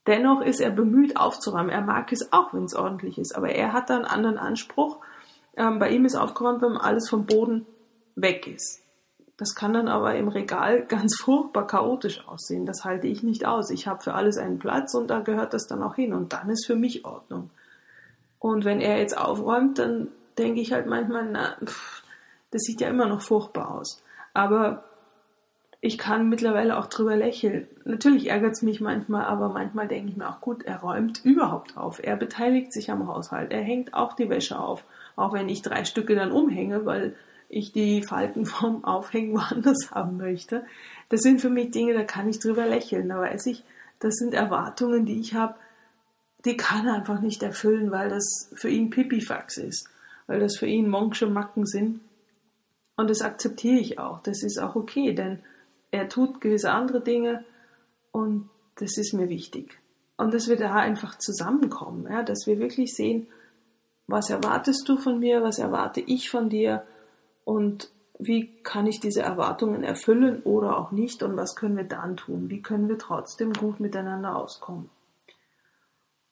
Dennoch 0.07 0.41
ist 0.41 0.61
er 0.61 0.71
bemüht 0.71 1.17
aufzuräumen. 1.17 1.71
Er 1.71 1.81
mag 1.81 2.13
es 2.13 2.33
auch, 2.33 2.55
wenn 2.55 2.65
es 2.65 2.77
ordentlich 2.77 3.19
ist, 3.19 3.35
aber 3.37 3.51
er 3.51 3.73
hat 3.73 3.91
da 3.91 3.97
einen 3.97 4.05
anderen 4.05 4.39
Anspruch. 4.39 5.01
Ähm, 5.57 5.79
bei 5.79 5.91
ihm 5.91 6.05
ist 6.05 6.15
aufgeräumt, 6.15 6.63
wenn 6.63 6.77
alles 6.77 7.09
vom 7.09 7.27
Boden 7.27 7.67
weg 8.15 8.47
ist. 8.47 8.83
Das 9.37 9.55
kann 9.55 9.75
dann 9.75 9.89
aber 9.89 10.15
im 10.15 10.29
Regal 10.29 10.85
ganz 10.89 11.17
furchtbar 11.17 11.67
chaotisch 11.67 12.27
aussehen. 12.27 12.67
Das 12.67 12.85
halte 12.85 13.09
ich 13.09 13.23
nicht 13.23 13.47
aus. 13.47 13.71
Ich 13.71 13.89
habe 13.89 14.03
für 14.03 14.15
alles 14.15 14.39
einen 14.39 14.59
Platz 14.59 14.95
und 14.95 15.09
da 15.09 15.21
gehört 15.21 15.55
das 15.55 15.67
dann 15.67 15.83
auch 15.83 15.97
hin. 15.97 16.15
Und 16.15 16.33
dann 16.33 16.51
ist 16.51 16.67
für 16.67 16.77
mich 16.77 17.05
Ordnung. 17.05 17.51
Und 18.39 18.65
wenn 18.65 18.81
er 18.81 18.99
jetzt 18.99 19.17
aufräumt, 19.17 19.79
dann 19.79 20.09
denke 20.39 20.61
ich 20.61 20.73
halt 20.73 20.87
manchmal, 20.87 21.29
na, 21.31 21.57
pff, 21.65 22.03
das 22.51 22.63
sieht 22.63 22.81
ja 22.81 22.89
immer 22.89 23.07
noch 23.07 23.23
furchtbar 23.23 23.71
aus. 23.71 24.03
Aber 24.35 24.85
ich 25.81 25.99
kann 25.99 26.29
mittlerweile 26.29 26.79
auch 26.79 26.87
drüber 26.87 27.17
lächeln. 27.17 27.69
Natürlich 27.85 28.31
ärgert 28.31 28.53
es 28.53 28.63
mich 28.63 28.81
manchmal, 28.81 29.25
aber 29.25 29.51
manchmal 29.51 29.89
denke 29.89 30.11
ich 30.11 30.17
mir 30.17 30.29
auch, 30.29 30.41
gut, 30.41 30.65
er 30.65 30.81
räumt 30.81 31.25
überhaupt 31.25 31.77
auf. 31.77 32.01
Er 32.03 32.17
beteiligt 32.17 32.73
sich 32.73 32.91
am 32.91 33.07
Haushalt. 33.07 33.53
Er 33.53 33.63
hängt 33.63 33.95
auch 33.95 34.15
die 34.15 34.29
Wäsche 34.29 34.59
auf. 34.59 34.85
Auch 35.17 35.33
wenn 35.33 35.49
ich 35.49 35.63
drei 35.63 35.85
Stücke 35.85 36.15
dann 36.15 36.33
umhänge, 36.33 36.87
weil 36.87 37.15
ich 37.49 37.73
die 37.73 38.03
Falten 38.03 38.47
vom 38.47 38.85
Aufhängen 38.85 39.35
woanders 39.35 39.91
haben 39.93 40.17
möchte. 40.17 40.65
Das 41.09 41.21
sind 41.21 41.41
für 41.41 41.51
mich 41.51 41.71
Dinge, 41.71 41.95
da 41.95 42.03
kann 42.03 42.29
ich 42.29 42.39
drüber 42.39 42.67
lächeln. 42.67 43.09
Da 43.09 43.21
weiß 43.21 43.47
ich, 43.47 43.63
das 44.01 44.17
sind 44.17 44.35
Erwartungen, 44.35 45.07
die 45.07 45.21
ich 45.21 45.35
habe, 45.35 45.55
die 46.45 46.57
kann 46.57 46.87
er 46.87 46.95
einfach 46.95 47.21
nicht 47.21 47.43
erfüllen, 47.43 47.91
weil 47.91 48.09
das 48.09 48.51
für 48.55 48.69
ihn 48.69 48.91
Pipifax 48.91 49.57
ist. 49.57 49.89
Weil 50.27 50.41
das 50.41 50.57
für 50.57 50.67
ihn 50.67 50.89
Monksche 50.89 51.27
Macken 51.27 51.67
sind. 51.67 52.01
Und 52.97 53.11
das 53.11 53.23
akzeptiere 53.23 53.81
ich 53.81 53.99
auch. 53.99 54.21
Das 54.23 54.43
ist 54.43 54.59
auch 54.59 54.75
okay, 54.75 55.13
denn 55.13 55.41
er 55.91 56.09
tut 56.09 56.41
gewisse 56.41 56.71
andere 56.71 57.01
Dinge 57.01 57.45
und 58.13 58.49
das 58.77 58.97
ist 58.99 59.13
mir 59.13 59.29
wichtig. 59.29 59.79
Und 60.17 60.33
dass 60.33 60.49
wir 60.49 60.57
da 60.57 60.75
einfach 60.75 61.19
zusammenkommen, 61.19 62.07
ja, 62.11 62.23
dass 62.23 62.47
wir 62.47 62.59
wirklich 62.59 62.95
sehen, 62.95 63.27
was 64.07 64.31
erwartest 64.31 64.89
du 64.89 64.97
von 64.97 65.19
mir, 65.19 65.43
was 65.43 65.59
erwarte 65.59 66.01
ich 66.01 66.31
von 66.31 66.49
dir 66.49 66.85
und 67.45 67.91
wie 68.19 68.63
kann 68.63 68.87
ich 68.87 69.01
diese 69.01 69.23
Erwartungen 69.23 69.83
erfüllen 69.83 70.43
oder 70.43 70.79
auch 70.79 70.91
nicht 70.91 71.23
und 71.23 71.37
was 71.37 71.55
können 71.55 71.77
wir 71.77 71.85
dann 71.85 72.17
tun, 72.17 72.49
wie 72.49 72.63
können 72.63 72.89
wir 72.89 72.99
trotzdem 72.99 73.53
gut 73.53 73.79
miteinander 73.79 74.37
auskommen. 74.37 74.89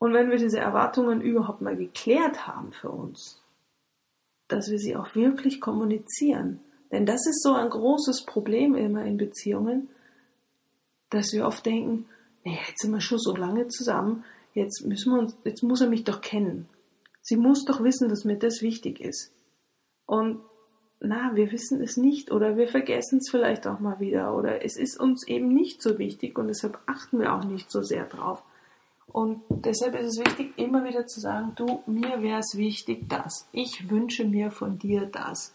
Und 0.05 0.13
wenn 0.13 0.29
wir 0.29 0.37
diese 0.37 0.59
Erwartungen 0.59 1.23
überhaupt 1.23 1.63
mal 1.63 1.79
geklärt 1.79 2.47
haben 2.47 2.73
für 2.73 2.91
uns, 2.91 3.41
dass 4.49 4.71
wir 4.71 4.79
sie 4.79 4.97
auch 4.97 5.15
wirklich 5.15 5.63
kommunizieren, 5.63 6.61
denn 6.93 7.07
das 7.07 7.27
ist 7.27 7.43
so 7.43 7.55
ein 7.55 7.71
großes 7.71 8.27
Problem 8.27 8.75
immer 8.75 9.03
in 9.07 9.17
Beziehungen, 9.17 9.89
dass 11.09 11.33
wir 11.33 11.47
oft 11.47 11.65
denken, 11.65 12.05
nee, 12.45 12.59
jetzt 12.69 12.83
sind 12.83 12.93
wir 12.93 13.01
schon 13.01 13.19
so 13.19 13.35
lange 13.35 13.69
zusammen, 13.69 14.25
jetzt 14.53 14.85
müssen 14.85 15.15
wir 15.15 15.21
uns, 15.21 15.39
jetzt 15.45 15.63
muss 15.63 15.81
er 15.81 15.89
mich 15.89 16.05
doch 16.05 16.21
kennen. 16.21 16.69
Sie 17.23 17.39
muss 17.39 17.65
doch 17.65 17.83
wissen, 17.83 18.11
dass 18.11 18.27
mir 18.27 18.37
das 18.37 18.61
wichtig 18.61 19.01
ist. 19.01 19.33
Und 20.05 20.43
na, 21.01 21.35
wir 21.35 21.51
wissen 21.51 21.81
es 21.81 21.97
nicht 21.97 22.31
oder 22.31 22.59
wir 22.59 22.69
vergessen 22.69 23.21
es 23.21 23.31
vielleicht 23.31 23.67
auch 23.67 23.81
mal 23.81 24.01
wieder 24.01 24.37
oder 24.37 24.63
es 24.63 24.77
ist 24.77 25.01
uns 25.01 25.27
eben 25.27 25.49
nicht 25.49 25.81
so 25.81 25.99
wichtig 25.99 26.39
und 26.39 26.49
deshalb 26.49 26.79
achten 26.85 27.21
wir 27.21 27.33
auch 27.33 27.45
nicht 27.45 27.71
so 27.71 27.81
sehr 27.81 28.05
drauf. 28.05 28.43
Und 29.07 29.43
deshalb 29.49 29.95
ist 29.95 30.19
es 30.19 30.19
wichtig, 30.19 30.59
immer 30.59 30.85
wieder 30.85 31.07
zu 31.07 31.21
sagen, 31.21 31.53
du, 31.55 31.83
mir 31.87 32.23
wäre 32.23 32.41
es 32.41 32.57
wichtig, 32.57 33.09
das. 33.09 33.49
Ich 33.53 33.89
wünsche 33.89 34.25
mir 34.25 34.51
von 34.51 34.79
dir 34.79 35.07
das. 35.07 35.55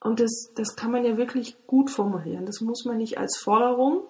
Und 0.00 0.20
das, 0.20 0.52
das 0.54 0.76
kann 0.76 0.92
man 0.92 1.04
ja 1.04 1.16
wirklich 1.16 1.56
gut 1.66 1.90
formulieren. 1.90 2.46
Das 2.46 2.60
muss 2.60 2.84
man 2.84 2.98
nicht 2.98 3.18
als 3.18 3.36
Forderung, 3.36 4.08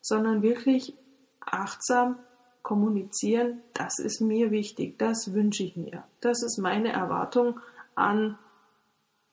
sondern 0.00 0.42
wirklich 0.42 0.94
achtsam 1.40 2.18
kommunizieren. 2.62 3.60
Das 3.74 3.98
ist 3.98 4.20
mir 4.20 4.50
wichtig. 4.50 4.98
Das 4.98 5.34
wünsche 5.34 5.64
ich 5.64 5.76
mir. 5.76 6.04
Das 6.20 6.42
ist 6.42 6.58
meine 6.58 6.92
Erwartung 6.92 7.60
an 7.94 8.38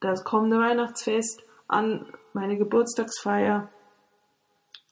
das 0.02 0.24
kommende 0.24 0.58
Weihnachtsfest, 0.60 1.42
an 1.68 2.06
meine 2.34 2.58
Geburtstagsfeier. 2.58 3.70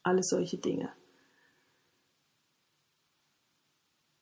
Alles 0.03 0.29
solche 0.29 0.57
Dinge. 0.57 0.91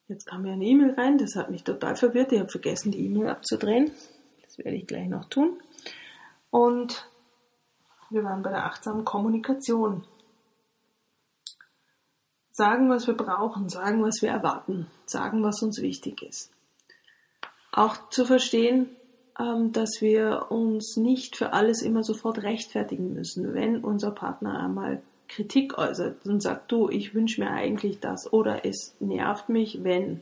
Jetzt 0.07 0.27
kam 0.27 0.43
mir 0.43 0.53
eine 0.53 0.65
E-Mail 0.65 0.91
rein, 0.91 1.17
das 1.17 1.35
hat 1.35 1.49
mich 1.49 1.63
total 1.63 1.95
verwirrt. 1.95 2.31
Ich 2.31 2.39
habe 2.39 2.49
vergessen, 2.49 2.91
die 2.91 3.05
E-Mail 3.05 3.29
abzudrehen. 3.29 3.91
Das 4.43 4.57
werde 4.59 4.77
ich 4.77 4.85
gleich 4.85 5.07
noch 5.07 5.25
tun. 5.25 5.59
Und 6.51 7.09
wir 8.11 8.23
waren 8.23 8.43
bei 8.43 8.51
der 8.51 8.65
achtsamen 8.65 9.03
Kommunikation. 9.03 10.05
Sagen, 12.51 12.89
was 12.89 13.07
wir 13.07 13.15
brauchen, 13.15 13.67
sagen, 13.67 14.03
was 14.03 14.21
wir 14.21 14.29
erwarten, 14.29 14.87
sagen, 15.05 15.43
was 15.43 15.61
uns 15.61 15.81
wichtig 15.81 16.21
ist. 16.21 16.51
Auch 17.71 18.09
zu 18.09 18.25
verstehen, 18.25 18.89
ähm, 19.37 19.73
dass 19.73 20.01
wir 20.01 20.51
uns 20.51 20.95
nicht 20.95 21.35
für 21.35 21.51
alles 21.51 21.81
immer 21.81 22.03
sofort 22.03 22.43
rechtfertigen 22.43 23.13
müssen. 23.13 23.53
Wenn 23.53 23.83
unser 23.83 24.11
Partner 24.11 24.59
einmal 24.59 25.01
Kritik 25.27 25.77
äußert 25.77 26.25
und 26.25 26.41
sagt, 26.41 26.71
du, 26.71 26.89
ich 26.89 27.13
wünsche 27.13 27.41
mir 27.41 27.51
eigentlich 27.51 27.99
das 27.99 28.31
oder 28.31 28.65
es 28.65 28.95
nervt 28.99 29.49
mich, 29.49 29.83
wenn, 29.83 30.21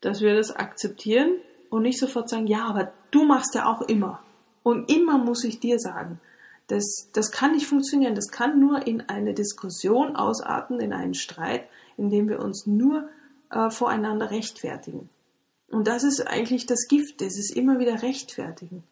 dass 0.00 0.20
wir 0.20 0.34
das 0.34 0.54
akzeptieren 0.54 1.36
und 1.70 1.82
nicht 1.82 1.98
sofort 1.98 2.28
sagen, 2.28 2.46
ja, 2.46 2.64
aber 2.66 2.92
du 3.10 3.24
machst 3.24 3.54
ja 3.54 3.66
auch 3.66 3.82
immer. 3.82 4.22
Und 4.62 4.90
immer 4.90 5.18
muss 5.18 5.44
ich 5.44 5.60
dir 5.60 5.78
sagen, 5.78 6.20
das, 6.68 7.10
das 7.12 7.30
kann 7.30 7.52
nicht 7.52 7.66
funktionieren. 7.66 8.14
Das 8.14 8.30
kann 8.30 8.58
nur 8.58 8.86
in 8.86 9.02
eine 9.02 9.34
Diskussion 9.34 10.16
ausarten, 10.16 10.80
in 10.80 10.92
einen 10.92 11.14
Streit, 11.14 11.68
in 11.96 12.10
dem 12.10 12.28
wir 12.28 12.40
uns 12.40 12.66
nur 12.66 13.08
äh, 13.50 13.70
voreinander 13.70 14.30
rechtfertigen. 14.30 15.10
Und 15.68 15.86
das 15.86 16.04
ist 16.04 16.26
eigentlich 16.26 16.66
das 16.66 16.86
Gift, 16.88 17.20
das 17.20 17.38
ist 17.38 17.54
immer 17.54 17.78
wieder 17.78 18.02
rechtfertigen. 18.02 18.84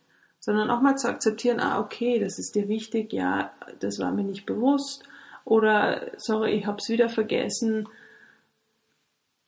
Sondern 0.44 0.70
auch 0.70 0.80
mal 0.80 0.96
zu 0.96 1.08
akzeptieren, 1.08 1.60
ah, 1.60 1.78
okay, 1.78 2.18
das 2.18 2.38
ist 2.40 2.56
dir 2.56 2.66
wichtig, 2.66 3.12
ja, 3.12 3.52
das 3.78 4.00
war 4.00 4.10
mir 4.10 4.24
nicht 4.24 4.44
bewusst. 4.44 5.04
Oder, 5.44 6.10
sorry, 6.16 6.52
ich 6.54 6.66
hab's 6.66 6.88
wieder 6.88 7.08
vergessen. 7.08 7.88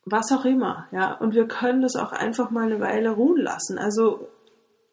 Was 0.04 0.30
auch 0.30 0.44
immer, 0.44 0.86
ja. 0.92 1.14
Und 1.14 1.34
wir 1.34 1.48
können 1.48 1.82
das 1.82 1.96
auch 1.96 2.12
einfach 2.12 2.50
mal 2.50 2.66
eine 2.66 2.80
Weile 2.80 3.10
ruhen 3.10 3.40
lassen. 3.40 3.76
Also, 3.76 4.28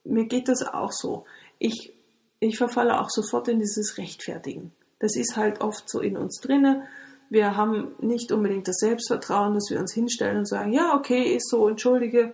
mir 0.04 0.26
geht 0.26 0.48
das 0.48 0.64
auch 0.64 0.92
so. 0.92 1.26
Ich, 1.60 1.94
ich 2.40 2.58
verfalle 2.58 3.00
auch 3.00 3.10
sofort 3.10 3.48
in 3.48 3.60
dieses 3.60 4.00
Rechtfertigen. 4.00 4.72
Das 5.00 5.16
ist 5.16 5.38
halt 5.38 5.62
oft 5.62 5.88
so 5.88 6.00
in 6.00 6.18
uns 6.18 6.40
drinne. 6.42 6.88
Wir 7.30 7.56
haben 7.56 7.94
nicht 8.00 8.32
unbedingt 8.32 8.68
das 8.68 8.78
Selbstvertrauen, 8.78 9.54
dass 9.54 9.70
wir 9.70 9.80
uns 9.80 9.94
hinstellen 9.94 10.40
und 10.40 10.48
sagen, 10.48 10.74
ja, 10.74 10.96
okay, 10.96 11.36
ist 11.36 11.50
so, 11.50 11.70
entschuldige, 11.70 12.34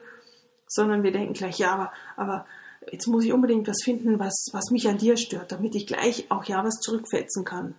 sondern 0.67 1.03
wir 1.03 1.12
denken 1.12 1.33
gleich, 1.33 1.59
ja, 1.59 1.74
aber, 1.74 1.91
aber 2.15 2.45
jetzt 2.91 3.08
muss 3.08 3.24
ich 3.24 3.34
unbedingt 3.34 3.67
was 3.67 3.84
finden, 3.84 4.20
was, 4.20 4.48
was 4.53 4.72
mich 4.72 4.88
an 4.88 4.98
dir 4.98 5.17
stört, 5.17 5.51
damit 5.51 5.75
ich 5.75 5.88
gleich 5.88 6.29
auch 6.29 6.44
ja 6.46 6.63
was 6.63 6.79
zurückfetzen 6.79 7.44
kann. 7.44 7.75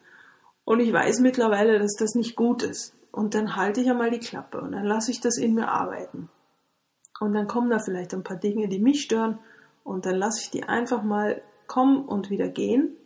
Und 0.65 0.81
ich 0.81 0.93
weiß 0.93 1.21
mittlerweile, 1.21 1.79
dass 1.79 1.95
das 1.95 2.15
nicht 2.15 2.37
gut 2.37 2.63
ist. 2.63 2.95
Und 3.11 3.35
dann 3.35 3.57
halte 3.57 3.81
ich 3.81 3.91
einmal 3.91 4.11
die 4.11 4.19
Klappe 4.19 4.61
und 4.61 4.73
dann 4.73 4.85
lasse 4.85 5.11
ich 5.11 5.21
das 5.21 5.39
in 5.39 5.55
mir 5.55 5.69
arbeiten. 5.69 6.29
Und 7.21 7.33
dann 7.33 7.49
kommen 7.49 7.71
da 7.71 7.79
vielleicht 7.79 8.15
ein 8.15 8.23
paar 8.23 8.37
Dinge, 8.37 8.69
die 8.69 8.79
mich 8.79 9.03
stören 9.03 9.39
und 9.83 10.07
dann 10.07 10.17
lasse 10.17 10.41
ich 10.43 10.51
die 10.51 10.65
einfach 10.65 11.03
mal 11.03 11.43
kommen 11.67 12.05
und 12.05 12.31
wieder 12.31 12.49
gehen. 12.49 12.97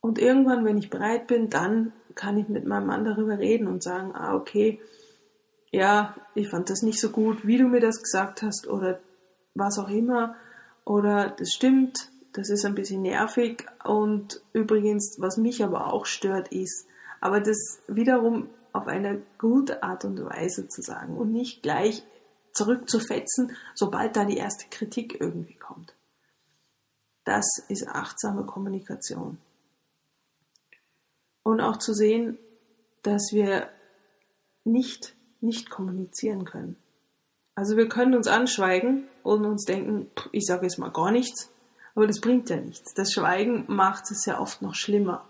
Und 0.00 0.18
irgendwann, 0.18 0.64
wenn 0.64 0.78
ich 0.78 0.90
bereit 0.90 1.26
bin, 1.26 1.50
dann 1.50 1.92
kann 2.14 2.38
ich 2.38 2.48
mit 2.48 2.66
meinem 2.66 2.86
Mann 2.86 3.04
darüber 3.04 3.38
reden 3.38 3.66
und 3.66 3.82
sagen, 3.82 4.12
ah, 4.14 4.34
okay, 4.34 4.80
ja, 5.70 6.16
ich 6.34 6.48
fand 6.48 6.70
das 6.70 6.82
nicht 6.82 7.00
so 7.00 7.10
gut, 7.10 7.46
wie 7.46 7.58
du 7.58 7.64
mir 7.64 7.80
das 7.80 8.02
gesagt 8.02 8.42
hast 8.42 8.68
oder 8.68 9.00
was 9.54 9.78
auch 9.78 9.88
immer. 9.88 10.34
Oder 10.88 11.28
das 11.28 11.50
stimmt, 11.50 12.10
das 12.32 12.48
ist 12.48 12.64
ein 12.64 12.74
bisschen 12.74 13.02
nervig. 13.02 13.66
Und 13.84 14.40
übrigens, 14.54 15.16
was 15.18 15.36
mich 15.36 15.62
aber 15.62 15.92
auch 15.92 16.06
stört, 16.06 16.48
ist, 16.48 16.86
aber 17.20 17.40
das 17.40 17.58
wiederum 17.88 18.48
auf 18.72 18.86
eine 18.86 19.20
gute 19.36 19.82
Art 19.82 20.06
und 20.06 20.18
Weise 20.24 20.66
zu 20.68 20.80
sagen 20.80 21.18
und 21.18 21.30
nicht 21.30 21.62
gleich 21.62 22.02
zurückzufetzen, 22.54 23.54
sobald 23.74 24.16
da 24.16 24.24
die 24.24 24.38
erste 24.38 24.64
Kritik 24.70 25.20
irgendwie 25.20 25.56
kommt. 25.56 25.94
Das 27.24 27.44
ist 27.68 27.86
achtsame 27.86 28.46
Kommunikation. 28.46 29.36
Und 31.42 31.60
auch 31.60 31.76
zu 31.76 31.92
sehen, 31.92 32.38
dass 33.02 33.28
wir 33.32 33.68
nicht, 34.64 35.14
nicht 35.42 35.68
kommunizieren 35.68 36.46
können. 36.46 36.76
Also 37.58 37.76
wir 37.76 37.88
können 37.88 38.14
uns 38.14 38.28
anschweigen 38.28 39.08
und 39.24 39.44
uns 39.44 39.64
denken, 39.64 40.08
ich 40.30 40.46
sage 40.46 40.62
jetzt 40.62 40.78
mal 40.78 40.92
gar 40.92 41.10
nichts, 41.10 41.50
aber 41.96 42.06
das 42.06 42.20
bringt 42.20 42.48
ja 42.50 42.56
nichts. 42.56 42.94
Das 42.94 43.12
Schweigen 43.12 43.64
macht 43.66 44.12
es 44.12 44.26
ja 44.26 44.38
oft 44.38 44.62
noch 44.62 44.76
schlimmer. 44.76 45.24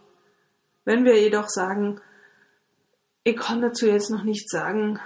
Wenn 0.85 1.07
wir 1.07 1.19
jedoch 1.19 1.49
sagen, 1.49 2.03
ich 3.25 3.35
kann 3.35 3.63
dazu 3.63 3.87
jetzt 3.87 4.11
noch 4.11 4.25
nichts 4.25 4.53
sagen, 4.53 5.01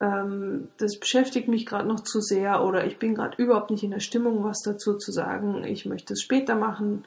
ähm, 0.00 0.68
das 0.76 1.00
beschäftigt 1.00 1.48
mich 1.48 1.66
gerade 1.66 1.88
noch 1.88 1.98
zu 1.98 2.20
sehr 2.20 2.62
oder 2.64 2.86
ich 2.86 3.00
bin 3.00 3.16
gerade 3.16 3.42
überhaupt 3.42 3.72
nicht 3.72 3.82
in 3.82 3.90
der 3.90 3.98
Stimmung, 3.98 4.44
was 4.44 4.62
dazu 4.64 4.96
zu 4.96 5.10
sagen. 5.10 5.64
Ich 5.64 5.84
möchte 5.84 6.12
es 6.12 6.22
später 6.22 6.54
machen, 6.54 7.06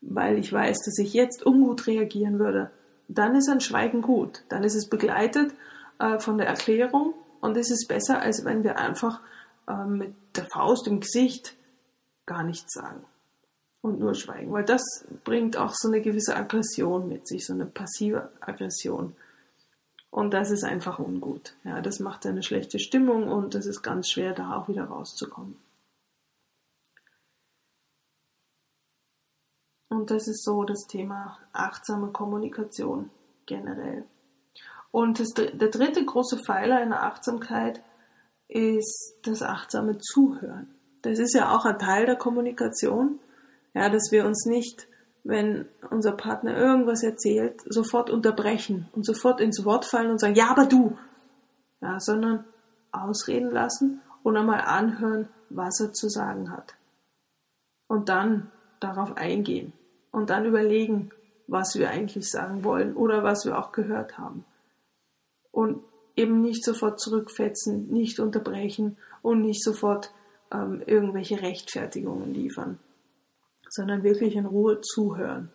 weil 0.00 0.38
ich 0.38 0.52
weiß, 0.52 0.84
dass 0.84 1.00
ich 1.00 1.14
jetzt 1.14 1.44
ungut 1.44 1.88
reagieren 1.88 2.38
würde. 2.38 2.70
Dann 3.08 3.34
ist 3.34 3.48
ein 3.48 3.60
Schweigen 3.60 4.02
gut. 4.02 4.44
Dann 4.50 4.62
ist 4.62 4.76
es 4.76 4.88
begleitet 4.88 5.52
äh, 5.98 6.20
von 6.20 6.38
der 6.38 6.46
Erklärung 6.46 7.14
und 7.42 7.56
es 7.56 7.70
ist 7.70 7.88
besser, 7.88 8.20
als 8.20 8.44
wenn 8.44 8.62
wir 8.62 8.78
einfach 8.78 9.20
äh, 9.66 9.84
mit 9.84 10.14
der 10.36 10.46
Faust 10.46 10.86
im 10.86 11.00
Gesicht 11.00 11.56
gar 12.24 12.44
nichts 12.44 12.72
sagen 12.72 13.04
und 13.82 13.98
nur 13.98 14.14
schweigen, 14.14 14.52
weil 14.52 14.64
das 14.64 14.82
bringt 15.24 15.56
auch 15.56 15.74
so 15.74 15.88
eine 15.88 16.00
gewisse 16.00 16.36
Aggression 16.36 17.08
mit 17.08 17.26
sich, 17.26 17.44
so 17.44 17.52
eine 17.52 17.66
passive 17.66 18.30
Aggression. 18.40 19.16
Und 20.10 20.34
das 20.34 20.52
ist 20.52 20.62
einfach 20.62 21.00
ungut. 21.00 21.54
Ja, 21.64 21.80
das 21.80 21.98
macht 21.98 22.24
eine 22.26 22.44
schlechte 22.44 22.78
Stimmung 22.78 23.28
und 23.28 23.56
es 23.56 23.66
ist 23.66 23.82
ganz 23.82 24.08
schwer, 24.08 24.34
da 24.34 24.56
auch 24.56 24.68
wieder 24.68 24.84
rauszukommen. 24.84 25.56
Und 29.88 30.12
das 30.12 30.28
ist 30.28 30.44
so 30.44 30.62
das 30.62 30.86
Thema 30.86 31.38
achtsame 31.52 32.12
Kommunikation 32.12 33.10
generell. 33.46 34.04
Und 34.92 35.18
das, 35.18 35.30
der 35.30 35.68
dritte 35.68 36.04
große 36.04 36.38
Pfeiler 36.38 36.80
in 36.82 36.90
der 36.90 37.02
Achtsamkeit 37.02 37.82
ist 38.46 39.16
das 39.24 39.42
achtsame 39.42 39.98
Zuhören. 39.98 40.74
Das 41.00 41.18
ist 41.18 41.34
ja 41.34 41.56
auch 41.56 41.64
ein 41.64 41.78
Teil 41.78 42.06
der 42.06 42.16
Kommunikation, 42.16 43.18
ja, 43.74 43.88
dass 43.88 44.12
wir 44.12 44.24
uns 44.24 44.46
nicht 44.46 44.86
wenn 45.24 45.66
unser 45.90 46.12
Partner 46.12 46.56
irgendwas 46.56 47.02
erzählt, 47.02 47.60
sofort 47.64 48.10
unterbrechen 48.10 48.88
und 48.92 49.04
sofort 49.06 49.40
ins 49.40 49.64
Wort 49.64 49.84
fallen 49.84 50.10
und 50.10 50.20
sagen, 50.20 50.34
ja, 50.34 50.50
aber 50.50 50.66
du, 50.66 50.98
ja, 51.80 52.00
sondern 52.00 52.44
ausreden 52.90 53.50
lassen 53.50 54.00
und 54.22 54.36
einmal 54.36 54.62
anhören, 54.62 55.28
was 55.48 55.80
er 55.80 55.92
zu 55.92 56.08
sagen 56.08 56.50
hat. 56.50 56.74
Und 57.86 58.08
dann 58.08 58.50
darauf 58.80 59.16
eingehen 59.16 59.72
und 60.10 60.30
dann 60.30 60.44
überlegen, 60.44 61.10
was 61.46 61.76
wir 61.76 61.90
eigentlich 61.90 62.30
sagen 62.30 62.64
wollen 62.64 62.96
oder 62.96 63.22
was 63.22 63.44
wir 63.44 63.58
auch 63.58 63.72
gehört 63.72 64.18
haben. 64.18 64.44
Und 65.52 65.84
eben 66.16 66.40
nicht 66.40 66.64
sofort 66.64 66.98
zurückfetzen, 66.98 67.88
nicht 67.88 68.18
unterbrechen 68.18 68.96
und 69.22 69.42
nicht 69.42 69.62
sofort 69.62 70.12
ähm, 70.50 70.82
irgendwelche 70.86 71.40
Rechtfertigungen 71.40 72.34
liefern 72.34 72.78
sondern 73.72 74.02
wirklich 74.02 74.36
in 74.36 74.44
Ruhe 74.44 74.80
zuhören. 74.82 75.50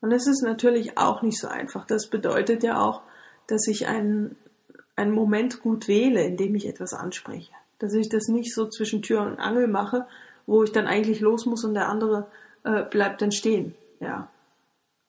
Und 0.00 0.12
es 0.12 0.26
ist 0.26 0.42
natürlich 0.42 0.98
auch 0.98 1.22
nicht 1.22 1.38
so 1.38 1.46
einfach. 1.46 1.86
Das 1.86 2.08
bedeutet 2.08 2.64
ja 2.64 2.80
auch, 2.80 3.02
dass 3.46 3.68
ich 3.68 3.86
einen, 3.86 4.36
einen 4.96 5.12
Moment 5.12 5.62
gut 5.62 5.86
wähle, 5.86 6.24
in 6.24 6.36
dem 6.36 6.56
ich 6.56 6.66
etwas 6.66 6.92
anspreche. 6.94 7.52
Dass 7.78 7.94
ich 7.94 8.08
das 8.08 8.26
nicht 8.26 8.52
so 8.54 8.68
zwischen 8.68 9.02
Tür 9.02 9.22
und 9.22 9.38
Angel 9.38 9.68
mache, 9.68 10.06
wo 10.46 10.64
ich 10.64 10.72
dann 10.72 10.86
eigentlich 10.86 11.20
los 11.20 11.46
muss 11.46 11.64
und 11.64 11.74
der 11.74 11.88
andere 11.88 12.26
äh, 12.64 12.82
bleibt 12.82 13.22
dann 13.22 13.30
stehen, 13.30 13.76
ja, 14.00 14.28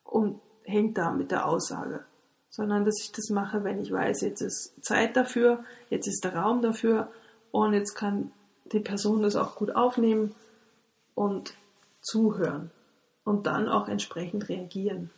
und 0.04 0.40
hängt 0.64 1.00
da 1.00 1.12
mit 1.12 1.32
der 1.32 1.48
Aussage. 1.48 2.06
Sondern 2.52 2.86
dass 2.86 3.02
ich 3.02 3.12
das 3.12 3.30
mache, 3.30 3.64
wenn 3.64 3.82
ich 3.82 3.92
weiß, 3.92 4.22
jetzt 4.22 4.42
ist 4.42 4.74
Zeit 4.84 5.16
dafür, 5.16 5.64
jetzt 5.90 6.08
ist 6.08 6.24
der 6.24 6.36
Raum 6.36 6.62
dafür 6.62 7.10
und 7.52 7.74
jetzt 7.74 7.96
kann 7.96 8.32
die 8.72 8.80
Person 8.80 9.24
das 9.24 9.36
auch 9.36 9.56
gut 9.56 9.76
aufnehmen 9.76 10.36
und 11.16 11.56
zuhören 12.02 12.72
und 13.24 13.48
dann 13.48 13.68
auch 13.68 13.88
entsprechend 13.88 14.50
reagieren. 14.50 15.10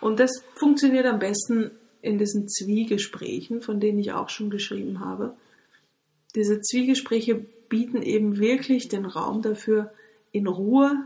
Und 0.00 0.20
das 0.20 0.42
funktioniert 0.54 1.06
am 1.06 1.18
besten 1.18 1.72
in 2.02 2.18
diesen 2.18 2.48
Zwiegesprächen, 2.48 3.60
von 3.60 3.80
denen 3.80 3.98
ich 3.98 4.12
auch 4.12 4.28
schon 4.28 4.50
geschrieben 4.50 5.00
habe. 5.00 5.36
Diese 6.34 6.60
Zwiegespräche 6.60 7.34
bieten 7.34 8.02
eben 8.02 8.38
wirklich 8.38 8.88
den 8.88 9.04
Raum 9.04 9.42
dafür, 9.42 9.92
in 10.32 10.46
Ruhe 10.46 10.96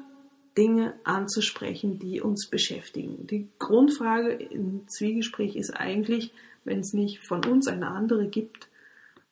Dinge 0.56 0.94
anzusprechen, 1.04 1.98
die 1.98 2.20
uns 2.20 2.48
beschäftigen. 2.48 3.26
Die 3.26 3.48
Grundfrage 3.58 4.32
im 4.32 4.86
Zwiegespräch 4.88 5.56
ist 5.56 5.70
eigentlich, 5.70 6.32
wenn 6.64 6.80
es 6.80 6.92
nicht 6.92 7.26
von 7.26 7.44
uns 7.44 7.66
eine 7.66 7.88
andere 7.88 8.28
gibt, 8.28 8.68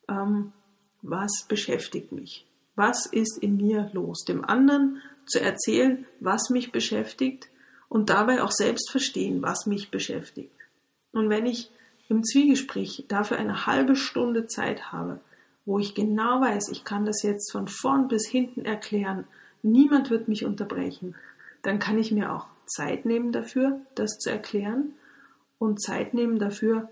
ähm, 0.09 0.53
was 1.03 1.47
beschäftigt 1.49 2.13
mich? 2.13 2.47
Was 2.75 3.07
ist 3.07 3.39
in 3.39 3.57
mir 3.57 3.91
los? 3.93 4.25
Dem 4.25 4.45
anderen 4.45 5.01
zu 5.27 5.41
erzählen, 5.41 6.07
was 6.21 6.51
mich 6.51 6.73
beschäftigt 6.73 7.49
und 7.89 8.11
dabei 8.11 8.43
auch 8.43 8.51
selbst 8.51 8.91
verstehen, 8.91 9.43
was 9.43 9.67
mich 9.67 9.91
beschäftigt. 9.91 10.55
Und 11.13 11.29
wenn 11.29 11.47
ich 11.47 11.71
im 12.09 12.25
Zwiegespräch 12.25 13.05
dafür 13.09 13.39
eine 13.39 13.67
halbe 13.67 13.97
Stunde 13.97 14.47
Zeit 14.47 14.93
habe, 14.93 15.21
wo 15.65 15.79
ich 15.79 15.95
genau 15.95 16.41
weiß, 16.41 16.71
ich 16.71 16.85
kann 16.85 17.05
das 17.05 17.23
jetzt 17.23 17.53
von 17.53 17.69
vorn 17.69 18.09
bis 18.09 18.27
hinten 18.27 18.65
erklären, 18.65 19.27
niemand 19.63 20.11
wird 20.11 20.29
mich 20.29 20.45
unterbrechen, 20.45 21.15
dann 21.63 21.79
kann 21.79 21.99
ich 21.99 22.13
mir 22.13 22.33
auch 22.33 22.47
Zeit 22.67 23.05
nehmen 23.07 23.33
dafür, 23.33 23.81
das 23.95 24.19
zu 24.19 24.31
erklären 24.31 24.95
und 25.59 25.81
Zeit 25.81 26.15
nehmen 26.15 26.39
dafür, 26.39 26.91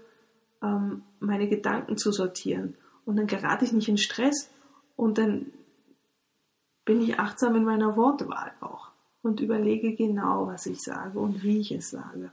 ähm, 0.63 1.03
meine 1.19 1.49
Gedanken 1.49 1.97
zu 1.97 2.13
sortieren. 2.13 2.77
Und 3.05 3.17
dann 3.17 3.27
gerate 3.27 3.65
ich 3.65 3.73
nicht 3.73 3.89
in 3.89 3.99
Stress 3.99 4.51
und 4.97 5.19
dann 5.19 5.47
bin 6.85 7.01
ich 7.01 7.19
achtsam 7.19 7.57
in 7.57 7.65
meiner 7.65 7.97
Wortwahl 7.97 8.53
auch 8.61 8.91
und 9.23 9.41
überlege 9.41 9.95
genau, 9.95 10.47
was 10.47 10.67
ich 10.67 10.81
sage 10.81 11.19
und 11.19 11.43
wie 11.43 11.59
ich 11.59 11.73
es 11.73 11.91
sage. 11.91 12.33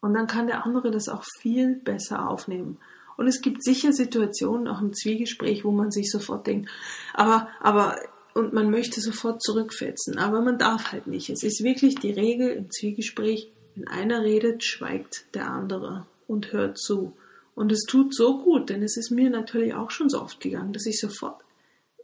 Und 0.00 0.14
dann 0.14 0.26
kann 0.26 0.46
der 0.46 0.64
andere 0.64 0.90
das 0.90 1.08
auch 1.08 1.24
viel 1.40 1.76
besser 1.76 2.28
aufnehmen. 2.28 2.78
Und 3.16 3.26
es 3.26 3.40
gibt 3.40 3.64
sicher 3.64 3.92
Situationen, 3.92 4.68
auch 4.68 4.80
im 4.80 4.92
Zwiegespräch, 4.92 5.64
wo 5.64 5.72
man 5.72 5.90
sich 5.90 6.10
sofort 6.10 6.46
denkt, 6.46 6.70
aber, 7.14 7.48
aber, 7.60 7.96
und 8.36 8.52
man 8.52 8.70
möchte 8.70 9.00
sofort 9.00 9.42
zurückfetzen, 9.42 10.18
aber 10.18 10.42
man 10.42 10.58
darf 10.58 10.92
halt 10.92 11.06
nicht. 11.06 11.30
Es 11.30 11.42
ist 11.42 11.64
wirklich 11.64 11.94
die 11.94 12.10
Regel 12.10 12.50
im 12.50 12.70
Zwiegespräch, 12.70 13.50
wenn 13.74 13.88
einer 13.88 14.22
redet, 14.22 14.62
schweigt 14.62 15.24
der 15.34 15.50
andere 15.50 16.06
und 16.28 16.52
hört 16.52 16.78
zu. 16.78 17.16
Und 17.54 17.72
es 17.72 17.84
tut 17.84 18.14
so 18.14 18.42
gut, 18.42 18.68
denn 18.68 18.82
es 18.82 18.98
ist 18.98 19.10
mir 19.10 19.30
natürlich 19.30 19.72
auch 19.72 19.90
schon 19.90 20.10
so 20.10 20.20
oft 20.20 20.38
gegangen, 20.40 20.74
dass 20.74 20.84
ich 20.84 21.00
sofort 21.00 21.40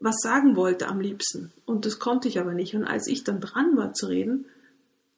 was 0.01 0.17
sagen 0.21 0.57
wollte 0.57 0.89
am 0.89 1.01
liebsten. 1.01 1.53
Und 1.65 1.87
das 1.87 1.99
konnte 1.99 2.29
ich 2.29 2.41
aber 2.41 2.55
nicht. 2.55 2.75
Und 2.75 2.85
als 2.85 3.07
ich 3.07 3.25
dann 3.25 3.41
dran 3.41 3.77
war 3.77 3.93
zu 3.93 4.07
reden, 4.07 4.47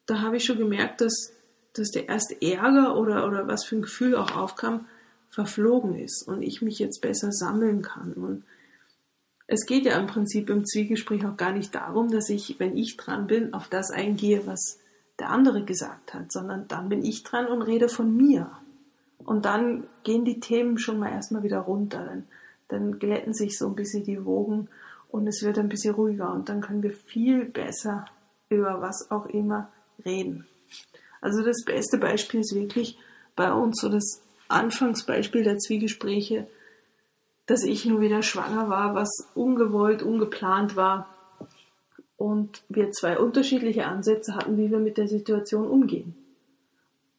da 0.05 0.19
habe 0.21 0.37
ich 0.37 0.45
schon 0.45 0.57
gemerkt, 0.57 1.01
dass, 1.01 1.31
dass 1.73 1.91
der 1.91 2.09
erste 2.09 2.39
Ärger 2.41 2.97
oder, 2.97 3.25
oder 3.25 3.47
was 3.47 3.63
für 3.63 3.77
ein 3.77 3.81
Gefühl 3.81 4.15
auch 4.15 4.35
aufkam, 4.35 4.85
verflogen 5.29 5.95
ist 5.95 6.27
und 6.27 6.43
ich 6.43 6.61
mich 6.61 6.77
jetzt 6.77 7.01
besser 7.01 7.31
sammeln 7.31 7.81
kann. 7.81 8.13
Und 8.13 8.43
es 9.47 9.65
geht 9.65 9.85
ja 9.85 9.99
im 9.99 10.07
Prinzip 10.07 10.49
im 10.49 10.65
Zwiegespräch 10.65 11.25
auch 11.25 11.37
gar 11.37 11.51
nicht 11.51 11.75
darum, 11.75 12.09
dass 12.09 12.29
ich, 12.29 12.59
wenn 12.59 12.77
ich 12.77 12.97
dran 12.97 13.27
bin, 13.27 13.53
auf 13.53 13.67
das 13.67 13.91
eingehe, 13.91 14.47
was 14.47 14.79
der 15.19 15.29
andere 15.29 15.63
gesagt 15.63 16.13
hat, 16.13 16.31
sondern 16.31 16.67
dann 16.67 16.89
bin 16.89 17.03
ich 17.03 17.23
dran 17.23 17.47
und 17.47 17.61
rede 17.61 17.87
von 17.87 18.15
mir. 18.15 18.51
Und 19.19 19.45
dann 19.45 19.85
gehen 20.03 20.25
die 20.25 20.39
Themen 20.39 20.77
schon 20.77 20.99
mal 20.99 21.11
erstmal 21.11 21.43
wieder 21.43 21.59
runter. 21.59 22.03
Dann, 22.03 22.27
dann 22.67 22.99
glätten 22.99 23.33
sich 23.33 23.57
so 23.57 23.67
ein 23.67 23.75
bisschen 23.75 24.03
die 24.03 24.25
Wogen 24.25 24.67
und 25.09 25.27
es 25.27 25.43
wird 25.43 25.57
ein 25.57 25.69
bisschen 25.69 25.95
ruhiger 25.95 26.33
und 26.33 26.49
dann 26.49 26.61
können 26.61 26.83
wir 26.83 26.91
viel 26.91 27.45
besser 27.45 28.05
über 28.49 28.81
was 28.81 29.09
auch 29.11 29.27
immer 29.27 29.71
reden. 30.03 30.47
Also 31.21 31.43
das 31.43 31.63
beste 31.63 31.97
Beispiel 31.97 32.41
ist 32.41 32.53
wirklich 32.53 32.97
bei 33.35 33.51
uns 33.51 33.79
so 33.79 33.89
das 33.89 34.21
Anfangsbeispiel 34.47 35.43
der 35.43 35.57
Zwiegespräche, 35.57 36.47
dass 37.45 37.63
ich 37.63 37.85
nur 37.85 38.01
wieder 38.01 38.21
schwanger 38.21 38.69
war, 38.69 38.95
was 38.95 39.29
ungewollt, 39.35 40.01
ungeplant 40.01 40.75
war 40.75 41.07
und 42.17 42.63
wir 42.69 42.91
zwei 42.91 43.19
unterschiedliche 43.19 43.85
Ansätze 43.85 44.35
hatten, 44.35 44.57
wie 44.57 44.71
wir 44.71 44.79
mit 44.79 44.97
der 44.97 45.07
Situation 45.07 45.67
umgehen. 45.67 46.15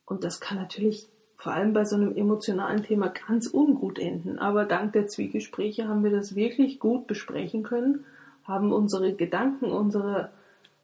Und 0.05 0.25
das 0.25 0.41
kann 0.41 0.59
natürlich 0.59 1.09
vor 1.37 1.53
allem 1.53 1.73
bei 1.73 1.85
so 1.85 1.97
einem 1.97 2.17
emotionalen 2.17 2.83
Thema 2.83 3.09
ganz 3.09 3.49
ungut 3.53 3.99
enden. 3.99 4.39
Aber 4.39 4.65
dank 4.65 4.93
der 4.95 5.07
Zwiegespräche 5.07 5.87
haben 5.87 6.03
wir 6.03 6.11
das 6.11 6.35
wirklich 6.35 6.81
gut 6.81 7.07
besprechen 7.07 7.62
können, 7.62 8.05
haben 8.45 8.73
unsere 8.73 9.12
Gedanken, 9.12 9.67
unsere 9.67 10.31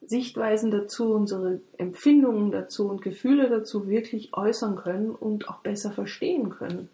Sichtweisen 0.05 0.71
dazu, 0.71 1.15
unsere 1.15 1.61
Empfindungen 1.79 2.51
dazu 2.51 2.89
und 2.89 3.03
Gefühle 3.03 3.49
dazu 3.49 3.89
wirklich 3.89 4.35
äußern 4.35 4.77
können 4.77 5.11
und 5.11 5.49
auch 5.49 5.59
besser 5.59 5.93
verstehen 5.93 6.51
können. 6.51 6.89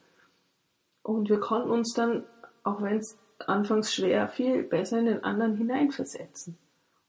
Und 1.03 1.31
wir 1.31 1.41
konnten 1.41 1.71
uns 1.71 1.95
dann, 1.95 2.25
auch 2.62 2.83
wenn 2.83 2.99
es 2.99 3.18
anfangs 3.47 3.94
schwer 3.94 4.29
fiel, 4.29 4.62
besser 4.62 4.99
in 4.99 5.07
den 5.07 5.25
anderen 5.25 5.57
hineinversetzen. 5.57 6.59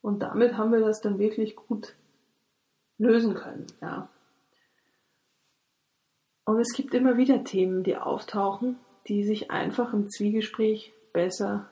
Und 0.01 0.19
damit 0.19 0.57
haben 0.57 0.71
wir 0.71 0.79
das 0.79 1.01
dann 1.01 1.19
wirklich 1.19 1.55
gut 1.55 1.95
lösen 2.97 3.33
können, 3.33 3.67
ja. 3.81 4.09
Und 6.45 6.59
es 6.59 6.73
gibt 6.73 6.93
immer 6.93 7.17
wieder 7.17 7.43
Themen, 7.43 7.83
die 7.83 7.95
auftauchen, 7.95 8.77
die 9.07 9.23
sich 9.23 9.51
einfach 9.51 9.93
im 9.93 10.09
Zwiegespräch 10.09 10.93
besser 11.13 11.69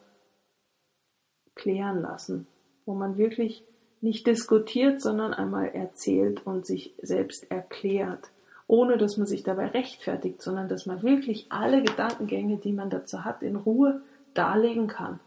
klären 1.55 2.01
lassen, 2.01 2.47
wo 2.85 2.93
man 2.93 3.17
wirklich 3.17 3.63
nicht 4.01 4.27
diskutiert, 4.27 5.01
sondern 5.01 5.33
einmal 5.33 5.69
erzählt 5.69 6.45
und 6.45 6.65
sich 6.65 6.93
selbst 7.01 7.49
erklärt, 7.49 8.29
ohne 8.67 8.97
dass 8.97 9.17
man 9.17 9.25
sich 9.25 9.43
dabei 9.43 9.67
rechtfertigt, 9.67 10.41
sondern 10.41 10.67
dass 10.67 10.85
man 10.85 11.01
wirklich 11.01 11.47
alle 11.49 11.81
Gedankengänge, 11.81 12.57
die 12.57 12.73
man 12.73 12.89
dazu 12.89 13.23
hat, 13.23 13.41
in 13.41 13.55
Ruhe 13.55 14.01
darlegen 14.33 14.87
kann, 14.87 15.19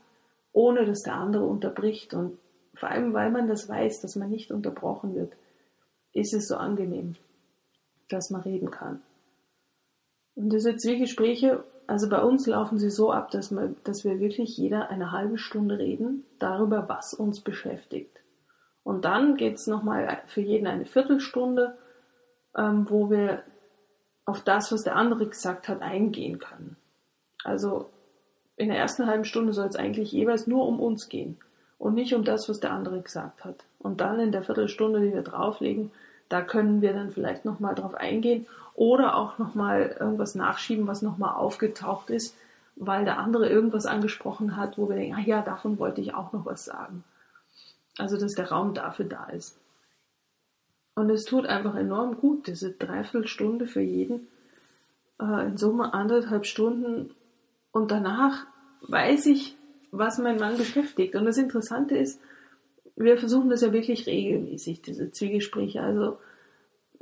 ohne 0.52 0.84
dass 0.84 1.02
der 1.02 1.14
andere 1.14 1.46
unterbricht. 1.46 2.12
Und 2.12 2.38
vor 2.74 2.90
allem, 2.90 3.14
weil 3.14 3.30
man 3.30 3.48
das 3.48 3.68
weiß, 3.68 4.02
dass 4.02 4.14
man 4.14 4.28
nicht 4.28 4.52
unterbrochen 4.52 5.14
wird, 5.14 5.32
ist 6.12 6.34
es 6.34 6.48
so 6.48 6.56
angenehm, 6.56 7.16
dass 8.08 8.30
man 8.30 8.42
reden 8.42 8.70
kann. 8.70 9.02
Und 10.34 10.52
diese 10.52 10.76
Zwiegespräche, 10.76 11.64
also 11.86 12.08
bei 12.08 12.22
uns 12.22 12.46
laufen 12.46 12.78
sie 12.78 12.90
so 12.90 13.10
ab, 13.10 13.30
dass, 13.30 13.50
man, 13.50 13.76
dass 13.84 14.04
wir 14.04 14.20
wirklich 14.20 14.56
jeder 14.56 14.90
eine 14.90 15.12
halbe 15.12 15.38
Stunde 15.38 15.78
reden 15.78 16.24
darüber, 16.38 16.88
was 16.88 17.14
uns 17.14 17.40
beschäftigt. 17.40 18.20
Und 18.82 19.04
dann 19.04 19.36
geht 19.36 19.54
es 19.54 19.66
nochmal 19.66 20.22
für 20.26 20.40
jeden 20.40 20.66
eine 20.66 20.86
Viertelstunde, 20.86 21.76
ähm, 22.56 22.86
wo 22.88 23.10
wir 23.10 23.42
auf 24.24 24.42
das, 24.42 24.72
was 24.72 24.82
der 24.82 24.96
andere 24.96 25.26
gesagt 25.26 25.68
hat, 25.68 25.82
eingehen 25.82 26.38
können. 26.38 26.76
Also 27.44 27.90
in 28.56 28.68
der 28.68 28.78
ersten 28.78 29.06
halben 29.06 29.24
Stunde 29.24 29.52
soll 29.52 29.66
es 29.66 29.76
eigentlich 29.76 30.12
jeweils 30.12 30.46
nur 30.46 30.66
um 30.66 30.80
uns 30.80 31.08
gehen 31.08 31.38
und 31.78 31.94
nicht 31.94 32.14
um 32.14 32.24
das, 32.24 32.48
was 32.48 32.60
der 32.60 32.72
andere 32.72 33.00
gesagt 33.00 33.44
hat. 33.44 33.64
Und 33.78 34.00
dann 34.00 34.20
in 34.20 34.32
der 34.32 34.42
Viertelstunde, 34.42 35.00
die 35.00 35.14
wir 35.14 35.22
drauflegen, 35.22 35.90
da 36.28 36.42
können 36.42 36.82
wir 36.82 36.92
dann 36.92 37.10
vielleicht 37.10 37.44
nochmal 37.44 37.74
drauf 37.74 37.94
eingehen 37.94 38.46
oder 38.74 39.16
auch 39.16 39.38
nochmal 39.38 39.96
irgendwas 39.98 40.34
nachschieben, 40.34 40.86
was 40.86 41.02
nochmal 41.02 41.34
aufgetaucht 41.34 42.10
ist, 42.10 42.36
weil 42.76 43.04
der 43.04 43.18
andere 43.18 43.48
irgendwas 43.48 43.84
angesprochen 43.84 44.56
hat, 44.56 44.78
wo 44.78 44.88
wir 44.88 44.96
denken, 44.96 45.16
ah 45.18 45.22
ja, 45.22 45.42
davon 45.42 45.78
wollte 45.78 46.00
ich 46.00 46.14
auch 46.14 46.32
noch 46.32 46.46
was 46.46 46.64
sagen. 46.64 47.04
Also, 47.98 48.16
dass 48.18 48.32
der 48.32 48.50
Raum 48.50 48.72
dafür 48.72 49.04
da 49.04 49.24
ist. 49.24 49.59
Und 50.94 51.10
es 51.10 51.24
tut 51.24 51.46
einfach 51.46 51.76
enorm 51.76 52.16
gut, 52.18 52.46
diese 52.46 52.72
Dreiviertelstunde 52.72 53.66
für 53.66 53.80
jeden, 53.80 54.28
äh, 55.20 55.46
in 55.46 55.56
Summe 55.56 55.94
anderthalb 55.94 56.46
Stunden. 56.46 57.10
Und 57.72 57.90
danach 57.90 58.46
weiß 58.82 59.26
ich, 59.26 59.56
was 59.92 60.18
mein 60.18 60.36
Mann 60.36 60.56
beschäftigt. 60.56 61.14
Und 61.14 61.24
das 61.24 61.38
Interessante 61.38 61.96
ist, 61.96 62.20
wir 62.96 63.16
versuchen 63.16 63.50
das 63.50 63.62
ja 63.62 63.72
wirklich 63.72 64.06
regelmäßig, 64.06 64.82
diese 64.82 65.10
Zwiegespräche. 65.10 65.80
Also 65.80 66.18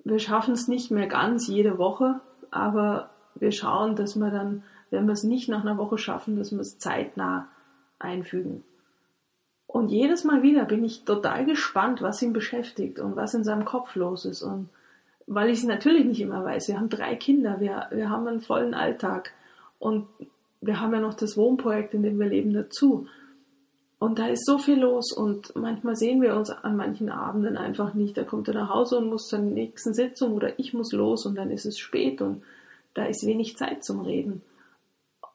wir 0.04 0.18
schaffen 0.18 0.54
es 0.54 0.68
nicht 0.68 0.90
mehr 0.90 1.06
ganz 1.06 1.48
jede 1.48 1.78
Woche, 1.78 2.20
aber 2.50 3.10
wir 3.34 3.52
schauen, 3.52 3.96
dass 3.96 4.16
wir 4.16 4.30
dann, 4.30 4.62
wenn 4.90 5.06
wir 5.06 5.12
es 5.12 5.24
nicht 5.24 5.48
nach 5.48 5.62
einer 5.62 5.76
Woche 5.78 5.98
schaffen, 5.98 6.36
dass 6.36 6.52
wir 6.52 6.60
es 6.60 6.78
zeitnah 6.78 7.48
einfügen. 7.98 8.64
Und 9.68 9.90
jedes 9.90 10.24
Mal 10.24 10.42
wieder 10.42 10.64
bin 10.64 10.82
ich 10.82 11.04
total 11.04 11.44
gespannt, 11.44 12.00
was 12.00 12.22
ihn 12.22 12.32
beschäftigt 12.32 12.98
und 12.98 13.16
was 13.16 13.34
in 13.34 13.44
seinem 13.44 13.66
Kopf 13.66 13.94
los 13.96 14.24
ist. 14.24 14.42
Und 14.42 14.70
weil 15.26 15.50
ich 15.50 15.58
es 15.58 15.64
natürlich 15.64 16.06
nicht 16.06 16.22
immer 16.22 16.42
weiß. 16.42 16.68
Wir 16.68 16.78
haben 16.78 16.88
drei 16.88 17.14
Kinder, 17.14 17.60
wir, 17.60 17.86
wir 17.90 18.08
haben 18.08 18.26
einen 18.26 18.40
vollen 18.40 18.72
Alltag 18.72 19.32
und 19.78 20.06
wir 20.62 20.80
haben 20.80 20.94
ja 20.94 21.00
noch 21.00 21.14
das 21.14 21.36
Wohnprojekt, 21.36 21.92
in 21.92 22.02
dem 22.02 22.18
wir 22.18 22.26
leben, 22.26 22.54
dazu. 22.54 23.06
Und 23.98 24.18
da 24.18 24.28
ist 24.28 24.46
so 24.46 24.56
viel 24.56 24.80
los 24.80 25.12
und 25.12 25.54
manchmal 25.54 25.96
sehen 25.96 26.22
wir 26.22 26.34
uns 26.34 26.50
an 26.50 26.76
manchen 26.76 27.10
Abenden 27.10 27.58
einfach 27.58 27.92
nicht. 27.92 28.16
Da 28.16 28.24
kommt 28.24 28.48
er 28.48 28.54
nach 28.54 28.70
Hause 28.70 28.96
und 28.98 29.10
muss 29.10 29.26
zur 29.26 29.40
nächsten 29.40 29.92
Sitzung 29.92 30.32
oder 30.32 30.58
ich 30.58 30.72
muss 30.72 30.92
los 30.92 31.26
und 31.26 31.34
dann 31.36 31.50
ist 31.50 31.66
es 31.66 31.78
spät 31.78 32.22
und 32.22 32.42
da 32.94 33.04
ist 33.04 33.26
wenig 33.26 33.58
Zeit 33.58 33.84
zum 33.84 34.00
Reden. 34.00 34.40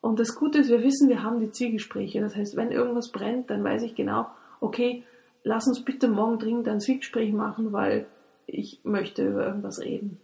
Und 0.04 0.20
das 0.20 0.36
Gute 0.36 0.60
ist, 0.60 0.70
wir 0.70 0.84
wissen, 0.84 1.08
wir 1.08 1.24
haben 1.24 1.40
die 1.40 1.52
Zielgespräche. 1.52 2.20
Das 2.20 2.36
heißt, 2.36 2.58
wenn 2.58 2.74
irgendwas 2.74 3.14
brennt, 3.14 3.50
dann 3.50 3.64
weiß 3.64 3.84
ich 3.84 3.96
genau, 3.96 4.28
okay, 4.60 5.06
lass 5.44 5.66
uns 5.66 5.86
bitte 5.86 6.10
morgen 6.10 6.40
dringend 6.40 6.68
ein 6.68 6.82
Zielgespräch 6.82 7.32
machen, 7.32 7.72
weil 7.72 8.06
ich 8.46 8.82
möchte 8.84 9.26
über 9.26 9.48
irgendwas 9.48 9.80
reden. 9.80 10.20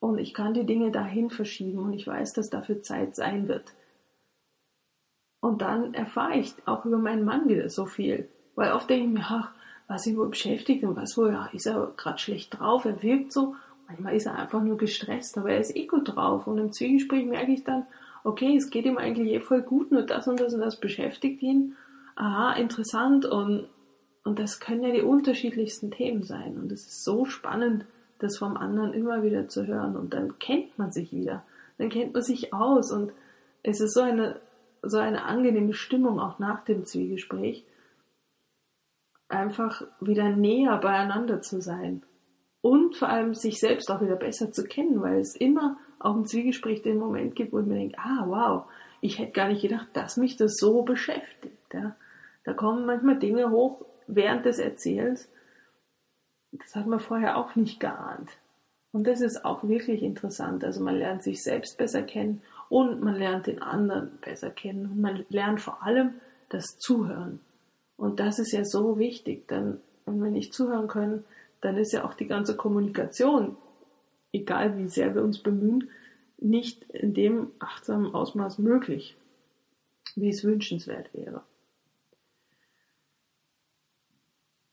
Und 0.00 0.16
ich 0.16 0.32
kann 0.32 0.54
die 0.54 0.64
Dinge 0.64 0.90
dahin 0.90 1.28
verschieben 1.28 1.80
und 1.80 1.92
ich 1.92 2.06
weiß, 2.06 2.32
dass 2.32 2.48
dafür 2.48 2.80
Zeit 2.80 3.14
sein 3.14 3.46
wird. 3.46 3.74
Und 5.40 5.60
dann 5.60 5.92
erfahre 5.92 6.38
ich 6.38 6.54
auch 6.64 6.86
über 6.86 6.96
meinen 6.96 7.26
Mann 7.26 7.50
wieder 7.50 7.68
so 7.68 7.84
viel. 7.84 8.26
Weil 8.54 8.72
oft 8.72 8.88
denke 8.88 9.06
ich 9.06 9.12
mir, 9.12 9.26
ach, 9.28 9.52
was 9.86 10.06
ihn 10.06 10.16
wohl 10.16 10.30
beschäftigt 10.30 10.82
und 10.82 10.96
was 10.96 11.18
wohl, 11.18 11.30
ja, 11.30 11.50
ist 11.52 11.66
er 11.66 11.92
gerade 11.94 12.18
schlecht 12.18 12.58
drauf, 12.58 12.86
er 12.86 13.02
wirkt 13.02 13.34
so. 13.34 13.54
Manchmal 13.86 14.16
ist 14.16 14.24
er 14.24 14.38
einfach 14.38 14.62
nur 14.62 14.78
gestresst, 14.78 15.36
aber 15.36 15.50
er 15.50 15.60
ist 15.60 15.76
eh 15.76 15.86
gut 15.86 16.16
drauf. 16.16 16.46
Und 16.46 16.56
im 16.56 16.72
Zwiegespräch 16.72 17.26
merke 17.26 17.52
ich 17.52 17.62
dann, 17.62 17.86
okay, 18.26 18.56
es 18.56 18.70
geht 18.70 18.84
ihm 18.86 18.98
eigentlich 18.98 19.32
eh 19.32 19.40
voll 19.40 19.62
gut, 19.62 19.92
nur 19.92 20.02
das 20.02 20.26
und 20.26 20.40
das 20.40 20.52
und 20.52 20.60
das 20.60 20.80
beschäftigt 20.80 21.42
ihn. 21.42 21.76
Aha, 22.16 22.54
interessant 22.54 23.24
und, 23.24 23.68
und 24.24 24.38
das 24.40 24.58
können 24.58 24.82
ja 24.82 24.90
die 24.90 25.02
unterschiedlichsten 25.02 25.92
Themen 25.92 26.24
sein. 26.24 26.58
Und 26.58 26.72
es 26.72 26.86
ist 26.86 27.04
so 27.04 27.24
spannend, 27.24 27.86
das 28.18 28.36
vom 28.36 28.56
anderen 28.56 28.94
immer 28.94 29.22
wieder 29.22 29.46
zu 29.46 29.66
hören. 29.66 29.96
Und 29.96 30.12
dann 30.12 30.40
kennt 30.40 30.76
man 30.76 30.90
sich 30.90 31.12
wieder. 31.12 31.44
Dann 31.78 31.88
kennt 31.88 32.14
man 32.14 32.22
sich 32.22 32.52
aus 32.52 32.90
und 32.90 33.12
es 33.62 33.80
ist 33.80 33.94
so 33.94 34.00
eine, 34.00 34.40
so 34.82 34.98
eine 34.98 35.24
angenehme 35.24 35.74
Stimmung 35.74 36.18
auch 36.18 36.40
nach 36.40 36.64
dem 36.64 36.84
Zwiegespräch. 36.84 37.64
Einfach 39.28 39.82
wieder 40.00 40.30
näher 40.30 40.78
beieinander 40.78 41.42
zu 41.42 41.60
sein. 41.60 42.02
Und 42.60 42.96
vor 42.96 43.08
allem 43.08 43.34
sich 43.34 43.60
selbst 43.60 43.88
auch 43.88 44.00
wieder 44.00 44.16
besser 44.16 44.50
zu 44.50 44.64
kennen, 44.64 45.00
weil 45.00 45.20
es 45.20 45.36
immer 45.36 45.78
auch 45.98 46.14
im 46.14 46.26
Zwiegespräch 46.26 46.82
den 46.82 46.98
Moment 46.98 47.34
gibt, 47.34 47.52
wo 47.52 47.60
ich 47.60 47.66
mir 47.66 47.74
denke, 47.74 47.98
ah, 47.98 48.24
wow, 48.26 48.64
ich 49.00 49.18
hätte 49.18 49.32
gar 49.32 49.48
nicht 49.48 49.62
gedacht, 49.62 49.88
dass 49.94 50.16
mich 50.16 50.36
das 50.36 50.56
so 50.56 50.82
beschäftigt. 50.82 51.74
Ja. 51.74 51.96
Da 52.44 52.52
kommen 52.52 52.86
manchmal 52.86 53.18
Dinge 53.18 53.50
hoch 53.50 53.84
während 54.06 54.44
des 54.44 54.58
Erzählens, 54.58 55.28
das 56.52 56.74
hat 56.74 56.86
man 56.86 57.00
vorher 57.00 57.36
auch 57.36 57.56
nicht 57.56 57.80
geahnt. 57.80 58.30
Und 58.92 59.06
das 59.06 59.20
ist 59.20 59.44
auch 59.44 59.62
wirklich 59.64 60.02
interessant. 60.02 60.64
Also 60.64 60.82
man 60.82 60.96
lernt 60.96 61.22
sich 61.22 61.42
selbst 61.42 61.76
besser 61.76 62.02
kennen 62.02 62.40
und 62.68 63.02
man 63.02 63.16
lernt 63.16 63.46
den 63.46 63.60
anderen 63.60 64.18
besser 64.22 64.50
kennen. 64.50 64.86
Und 64.86 65.00
man 65.00 65.26
lernt 65.28 65.60
vor 65.60 65.82
allem 65.82 66.14
das 66.48 66.78
Zuhören. 66.78 67.40
Und 67.96 68.20
das 68.20 68.38
ist 68.38 68.52
ja 68.52 68.64
so 68.64 68.98
wichtig, 68.98 69.48
denn 69.48 69.80
wenn 70.06 70.22
wir 70.22 70.30
nicht 70.30 70.54
zuhören 70.54 70.88
können, 70.88 71.24
dann 71.60 71.76
ist 71.76 71.92
ja 71.92 72.04
auch 72.04 72.14
die 72.14 72.26
ganze 72.26 72.56
Kommunikation 72.56 73.56
egal 74.36 74.78
wie 74.78 74.88
sehr 74.88 75.14
wir 75.14 75.22
uns 75.22 75.38
bemühen, 75.38 75.90
nicht 76.38 76.84
in 76.90 77.14
dem 77.14 77.50
achtsamen 77.58 78.14
Ausmaß 78.14 78.58
möglich, 78.58 79.16
wie 80.14 80.28
es 80.28 80.44
wünschenswert 80.44 81.12
wäre. 81.14 81.42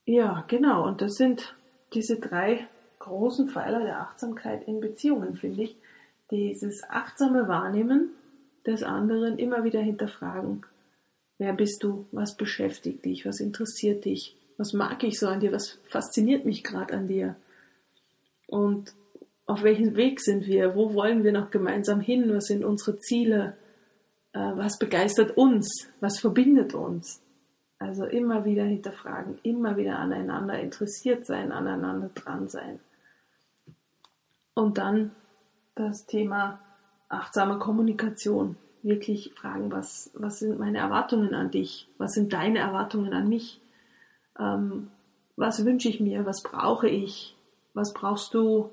Ja, 0.05 0.43
genau, 0.47 0.85
und 0.85 1.01
das 1.01 1.13
sind 1.13 1.55
diese 1.93 2.19
drei 2.19 2.67
großen 2.99 3.49
Pfeiler 3.49 3.83
der 3.83 4.01
Achtsamkeit 4.01 4.67
in 4.67 4.79
Beziehungen, 4.79 5.35
finde 5.37 5.63
ich. 5.63 5.77
Dieses 6.31 6.83
achtsame 6.89 7.47
Wahrnehmen 7.47 8.09
des 8.65 8.83
anderen 8.83 9.37
immer 9.37 9.63
wieder 9.63 9.81
hinterfragen. 9.81 10.65
Wer 11.37 11.53
bist 11.53 11.83
du? 11.83 12.05
Was 12.11 12.35
beschäftigt 12.35 13.05
dich? 13.05 13.25
Was 13.25 13.39
interessiert 13.39 14.05
dich? 14.05 14.35
Was 14.57 14.73
mag 14.73 15.03
ich 15.03 15.19
so 15.19 15.27
an 15.27 15.39
dir? 15.39 15.51
Was 15.51 15.79
fasziniert 15.85 16.45
mich 16.45 16.63
gerade 16.63 16.93
an 16.93 17.07
dir? 17.07 17.35
Und 18.47 18.93
auf 19.45 19.63
welchem 19.63 19.95
Weg 19.95 20.21
sind 20.21 20.47
wir? 20.47 20.75
Wo 20.75 20.93
wollen 20.93 21.23
wir 21.23 21.31
noch 21.31 21.51
gemeinsam 21.51 21.99
hin? 21.99 22.33
Was 22.33 22.45
sind 22.45 22.63
unsere 22.63 22.97
Ziele? 22.97 23.57
Äh, 24.31 24.39
was 24.55 24.79
begeistert 24.79 25.37
uns? 25.37 25.89
Was 25.99 26.19
verbindet 26.19 26.73
uns? 26.73 27.21
Also 27.79 28.05
immer 28.05 28.45
wieder 28.45 28.63
hinterfragen, 28.63 29.39
immer 29.43 29.75
wieder 29.75 29.99
aneinander 29.99 30.57
interessiert 30.59 31.25
sein, 31.25 31.51
aneinander 31.51 32.09
dran 32.15 32.47
sein. 32.47 32.79
Und 34.53 34.77
dann 34.77 35.11
das 35.75 36.05
Thema 36.05 36.59
achtsame 37.09 37.59
Kommunikation. 37.59 38.55
Wirklich 38.83 39.33
fragen, 39.35 39.71
was, 39.71 40.11
was 40.13 40.39
sind 40.39 40.59
meine 40.59 40.77
Erwartungen 40.77 41.33
an 41.33 41.51
dich? 41.51 41.89
Was 41.97 42.13
sind 42.13 42.33
deine 42.33 42.59
Erwartungen 42.59 43.13
an 43.13 43.27
mich? 43.27 43.61
Ähm, 44.39 44.89
was 45.35 45.65
wünsche 45.65 45.89
ich 45.89 45.99
mir? 45.99 46.25
Was 46.25 46.43
brauche 46.43 46.87
ich? 46.87 47.35
Was 47.73 47.93
brauchst 47.93 48.33
du? 48.33 48.69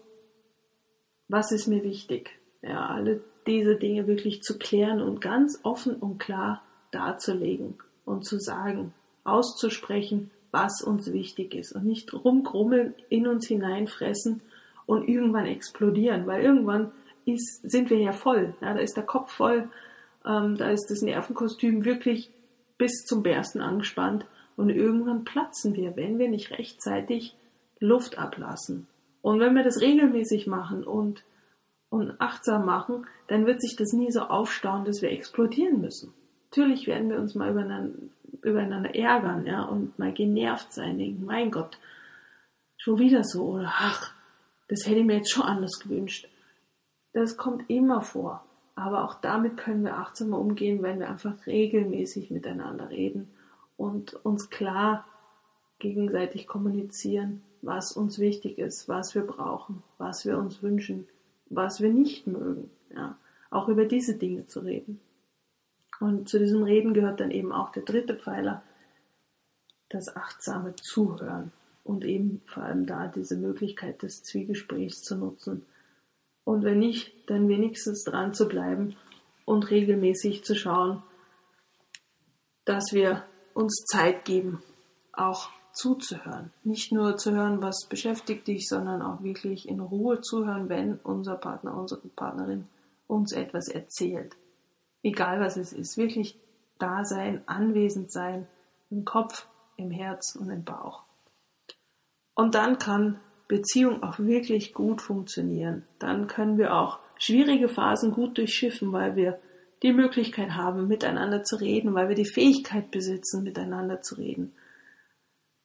Was 1.31 1.53
ist 1.53 1.69
mir 1.69 1.85
wichtig? 1.85 2.41
Ja, 2.61 2.87
alle 2.87 3.21
diese 3.47 3.77
Dinge 3.77 4.09
wirklich 4.09 4.43
zu 4.43 4.59
klären 4.59 5.01
und 5.01 5.21
ganz 5.21 5.61
offen 5.63 5.95
und 5.95 6.19
klar 6.19 6.61
darzulegen 6.91 7.75
und 8.05 8.25
zu 8.27 8.41
sagen, 8.41 8.93
auszusprechen, 9.23 10.33
was 10.51 10.83
uns 10.83 11.13
wichtig 11.13 11.55
ist 11.55 11.71
und 11.73 11.85
nicht 11.85 12.13
rumgrummeln, 12.13 12.95
in 13.11 13.29
uns 13.29 13.47
hineinfressen 13.47 14.41
und 14.87 15.09
irgendwann 15.09 15.47
explodieren, 15.47 16.27
weil 16.27 16.43
irgendwann 16.43 16.91
ist, 17.27 17.61
sind 17.63 17.91
wir 17.91 17.99
ja 17.99 18.13
voll. 18.13 18.55
Ja, 18.61 18.75
da 18.75 18.81
ist 18.81 18.97
der 18.97 19.07
Kopf 19.07 19.31
voll, 19.31 19.69
ähm, 20.27 20.57
da 20.57 20.71
ist 20.71 20.91
das 20.91 21.01
Nervenkostüm 21.01 21.85
wirklich 21.85 22.33
bis 22.77 23.05
zum 23.05 23.23
Bersten 23.23 23.61
angespannt 23.61 24.27
und 24.57 24.69
irgendwann 24.69 25.23
platzen 25.23 25.77
wir, 25.77 25.95
wenn 25.95 26.19
wir 26.19 26.29
nicht 26.29 26.51
rechtzeitig 26.51 27.37
Luft 27.79 28.19
ablassen. 28.19 28.89
Und 29.23 29.41
wenn 29.41 29.55
wir 29.55 29.63
das 29.63 29.81
regelmäßig 29.81 30.47
machen 30.47 30.85
und, 30.85 31.25
und 31.91 32.21
achtsam 32.21 32.65
machen, 32.65 33.07
dann 33.29 33.47
wird 33.47 33.61
sich 33.61 33.77
das 33.77 33.93
nie 33.93 34.11
so 34.11 34.21
aufstauen, 34.21 34.85
dass 34.85 35.03
wir 35.03 35.11
explodieren 35.11 35.81
müssen. 35.81 36.13
Natürlich 36.51 36.87
werden 36.87 37.11
wir 37.11 37.19
uns 37.19 37.35
mal 37.35 37.51
übereinander, 37.51 37.99
übereinander 38.43 38.95
ärgern, 38.95 39.47
ja, 39.47 39.63
und 39.63 39.99
mal 39.99 40.13
genervt 40.13 40.73
sein, 40.73 40.99
denken, 40.99 41.25
mein 41.25 41.51
Gott, 41.51 41.79
schon 42.77 42.99
wieder 42.99 43.23
so, 43.25 43.51
oder 43.51 43.71
ach, 43.73 44.13
das 44.69 44.87
hätte 44.87 45.01
ich 45.01 45.05
mir 45.05 45.17
jetzt 45.17 45.31
schon 45.31 45.45
anders 45.45 45.79
gewünscht. 45.81 46.29
Das 47.13 47.37
kommt 47.37 47.69
immer 47.69 48.03
vor. 48.03 48.45
Aber 48.77 49.05
auch 49.05 49.15
damit 49.21 49.57
können 49.57 49.85
wir 49.85 49.99
achtsamer 49.99 50.39
umgehen, 50.39 50.83
wenn 50.83 51.01
wir 51.01 51.11
einfach 51.11 51.47
regelmäßig 51.47 52.31
miteinander 52.31 52.89
reden 52.89 53.29
und 53.77 54.15
uns 54.25 54.49
klar 54.49 55.05
gegenseitig 55.79 56.47
kommunizieren, 56.47 57.43
was 57.63 57.93
uns 57.93 58.19
wichtig 58.19 58.59
ist, 58.59 58.89
was 58.89 59.15
wir 59.15 59.23
brauchen, 59.23 59.83
was 59.99 60.25
wir 60.25 60.39
uns 60.39 60.63
wünschen, 60.63 61.07
was 61.47 61.81
wir 61.81 61.91
nicht 61.91 62.27
mögen. 62.27 62.71
Ja, 62.95 63.17
auch 63.51 63.69
über 63.69 63.85
diese 63.85 64.17
Dinge 64.17 64.47
zu 64.47 64.61
reden. 64.61 65.01
Und 66.01 66.29
zu 66.29 66.39
diesem 66.39 66.63
Reden 66.63 66.95
gehört 66.95 67.21
dann 67.21 67.31
eben 67.31 67.53
auch 67.53 67.73
der 67.73 67.83
dritte 67.83 68.17
Pfeiler, 68.17 68.63
das 69.91 70.15
achtsame 70.17 70.75
Zuhören 70.77 71.53
und 71.85 72.05
eben 72.05 72.41
vor 72.47 72.63
allem 72.63 72.87
da 72.87 73.09
diese 73.09 73.37
Möglichkeit 73.37 74.03
des 74.03 74.23
Zwiegesprächs 74.23 75.03
zu 75.03 75.17
nutzen. 75.17 75.67
Und 76.45 76.65
wenn 76.65 76.79
nicht, 76.79 77.13
dann 77.29 77.49
wenigstens 77.49 78.05
dran 78.05 78.33
zu 78.33 78.49
bleiben 78.49 78.97
und 79.45 79.71
regelmäßig 79.71 80.45
zu 80.45 80.55
schauen, 80.55 81.03
dass 82.65 82.93
wir 82.93 83.25
uns 83.53 83.85
Zeit 83.91 84.25
geben, 84.25 84.63
auch 85.13 85.51
zuzuhören. 85.81 86.53
Nicht 86.63 86.93
nur 86.93 87.17
zu 87.17 87.33
hören, 87.33 87.63
was 87.63 87.87
beschäftigt 87.89 88.47
dich, 88.47 88.69
sondern 88.69 89.01
auch 89.01 89.23
wirklich 89.23 89.67
in 89.67 89.81
Ruhe 89.81 90.21
zuhören, 90.21 90.69
wenn 90.69 90.99
unser 91.03 91.37
Partner, 91.37 91.75
unsere 91.75 92.03
Partnerin 92.09 92.67
uns 93.07 93.33
etwas 93.33 93.69
erzählt. 93.69 94.37
Egal 95.03 95.41
was 95.41 95.57
es 95.57 95.73
ist. 95.73 95.97
Wirklich 95.97 96.39
da 96.79 97.05
sein, 97.05 97.43
anwesend 97.47 98.13
sein, 98.13 98.47
im 98.91 99.05
Kopf, 99.05 99.47
im 99.77 99.91
Herz 99.91 100.37
und 100.37 100.51
im 100.51 100.65
Bauch. 100.65 101.03
Und 102.35 102.55
dann 102.55 102.79
kann 102.79 103.19
Beziehung 103.49 104.03
auch 104.03 104.19
wirklich 104.19 104.75
gut 104.75 105.01
funktionieren. 105.01 105.85
Dann 105.99 106.27
können 106.27 106.59
wir 106.59 106.75
auch 106.75 106.99
schwierige 107.17 107.69
Phasen 107.69 108.13
gut 108.13 108.37
durchschiffen, 108.37 108.93
weil 108.93 109.17
wir 109.17 109.39
die 109.83 109.93
Möglichkeit 109.95 110.51
haben, 110.51 110.89
miteinander 110.89 111.43
zu 111.43 111.57
reden, 111.57 111.95
weil 111.95 112.09
wir 112.09 112.17
die 112.17 112.31
Fähigkeit 112.31 112.91
besitzen, 112.91 113.43
miteinander 113.43 114.03
zu 114.03 114.17
reden. 114.17 114.53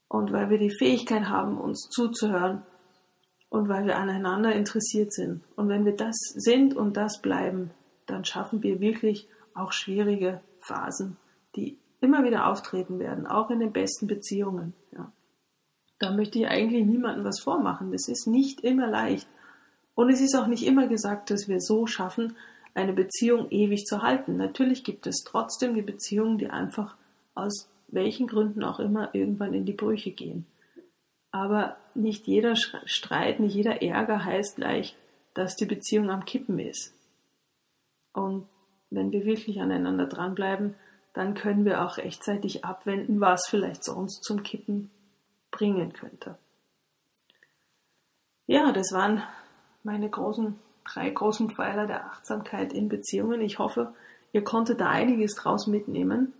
Und 0.08 0.32
weil 0.32 0.50
wir 0.50 0.58
die 0.58 0.76
Fähigkeit 0.76 1.30
haben, 1.30 1.58
uns 1.58 1.90
zuzuhören 1.90 2.64
und 3.50 3.70
weil 3.70 3.86
wir 3.86 3.98
aneinander 3.98 4.54
interessiert 4.54 5.14
sind. 5.14 5.44
Und 5.56 5.70
wenn 5.70 5.86
wir 5.86 5.96
das 5.96 6.16
sind 6.36 6.76
und 6.76 6.98
das 6.98 7.22
bleiben, 7.22 7.72
dann 8.06 8.26
schaffen 8.26 8.62
wir 8.64 8.80
wirklich 8.80 9.28
auch 9.54 9.72
schwierige 9.72 10.42
Phasen, 10.60 11.18
die 11.56 11.78
immer 12.02 12.24
wieder 12.24 12.48
auftreten 12.48 13.00
werden, 13.00 13.26
auch 13.26 13.50
in 13.50 13.60
den 13.60 13.72
besten 13.72 14.08
Beziehungen. 14.08 14.74
Ja. 14.92 15.12
Da 16.00 16.12
möchte 16.12 16.40
ich 16.40 16.48
eigentlich 16.48 16.86
niemandem 16.86 17.24
was 17.24 17.40
vormachen. 17.40 17.92
Das 17.92 18.08
ist 18.08 18.28
nicht 18.28 18.62
immer 18.62 18.88
leicht. 18.88 19.28
Und 19.96 20.10
es 20.10 20.22
ist 20.22 20.36
auch 20.36 20.48
nicht 20.48 20.66
immer 20.66 20.88
gesagt, 20.88 21.32
dass 21.32 21.48
wir 21.48 21.62
so 21.62 21.88
schaffen, 21.88 22.36
eine 22.74 22.94
Beziehung 22.94 23.50
ewig 23.50 23.86
zu 23.86 24.02
halten. 24.02 24.36
Natürlich 24.36 24.84
gibt 24.84 25.08
es 25.08 25.24
trotzdem 25.24 25.74
die 25.74 25.82
Beziehungen, 25.82 26.38
die 26.38 26.50
einfach 26.50 26.98
aus 27.34 27.70
welchen 27.88 28.28
Gründen 28.28 28.64
auch 28.64 28.80
immer 28.80 29.14
irgendwann 29.14 29.54
in 29.54 29.66
die 29.66 29.74
Brüche 29.74 30.12
gehen. 30.12 30.46
Aber 31.32 31.78
nicht 31.94 32.28
jeder 32.28 32.56
Streit, 32.56 33.40
nicht 33.40 33.56
jeder 33.56 33.82
Ärger 33.82 34.24
heißt 34.24 34.56
gleich, 34.58 34.96
dass 35.34 35.56
die 35.56 35.66
Beziehung 35.66 36.10
am 36.10 36.26
Kippen 36.26 36.60
ist. 36.60 36.94
Und 38.14 38.48
wenn 38.90 39.12
wir 39.12 39.26
wirklich 39.26 39.60
aneinander 39.60 40.06
dranbleiben, 40.06 40.76
dann 41.14 41.34
können 41.34 41.66
wir 41.66 41.84
auch 41.84 41.98
rechtzeitig 41.98 42.66
abwenden, 42.66 43.20
was 43.20 43.48
vielleicht 43.48 43.84
sonst 43.84 44.24
zum 44.24 44.44
Kippen 44.44 44.90
bringen 45.52 45.94
könnte. 45.94 46.38
Ja, 48.48 48.72
das 48.72 48.92
waren 48.92 49.24
meine 49.84 50.10
großen, 50.10 50.60
drei 50.84 51.10
großen 51.10 51.50
Pfeiler 51.52 51.88
der 51.88 52.06
Achtsamkeit 52.06 52.74
in 52.74 52.90
Beziehungen. 52.90 53.42
Ich 53.42 53.60
hoffe, 53.60 53.94
ihr 54.34 54.44
konntet 54.44 54.82
da 54.82 54.90
einiges 54.90 55.36
draus 55.36 55.68
mitnehmen. 55.68 56.34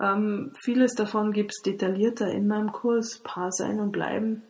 Ähm, 0.00 0.52
vieles 0.62 0.94
davon 0.94 1.32
gibt 1.32 1.52
es 1.52 1.62
detaillierter 1.62 2.30
in 2.30 2.46
meinem 2.46 2.72
Kurs 2.72 3.20
Paar 3.22 3.52
sein 3.52 3.80
und 3.80 3.92
bleiben, 3.92 4.42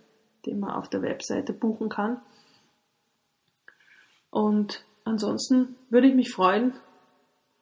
den 0.47 0.61
man 0.61 0.71
auf 0.71 0.89
der 0.89 1.03
Webseite 1.03 1.53
buchen 1.53 1.89
kann. 1.89 2.21
Und 4.31 4.85
ansonsten 5.05 5.77
würde 5.91 6.09
ich 6.09 6.15
mich 6.15 6.33
freuen, 6.33 6.73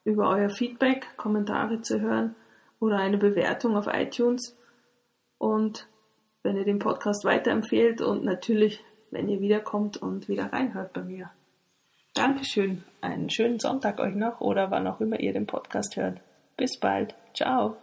über 0.05 0.31
euer 0.31 0.51
Feedback, 0.51 1.09
Kommentare 1.17 1.81
zu 1.81 2.01
hören 2.01 2.35
oder 2.79 2.99
eine 2.99 3.19
Bewertung 3.19 3.77
auf 3.77 3.87
iTunes. 3.87 4.57
Und 5.39 5.89
wenn 6.43 6.57
ihr 6.57 6.65
den 6.65 6.79
Podcast 6.79 7.25
weiterempfehlt 7.25 8.01
und 8.01 8.25
natürlich, 8.25 8.83
wenn 9.11 9.29
ihr 9.29 9.41
wiederkommt 9.41 9.97
und 9.97 10.29
wieder 10.29 10.53
reinhört 10.53 10.93
bei 10.93 11.03
mir. 11.03 11.31
Dankeschön. 12.15 12.85
Einen 13.01 13.31
schönen 13.31 13.59
Sonntag 13.59 14.01
euch 14.01 14.15
noch 14.15 14.41
oder 14.41 14.71
wann 14.71 14.87
auch 14.87 15.01
immer 15.01 15.21
ihr 15.21 15.33
den 15.33 15.47
Podcast 15.47 15.97
hört. 15.97 16.21
Bis 16.57 16.79
bald. 16.79 17.15
Tchau! 17.33 17.77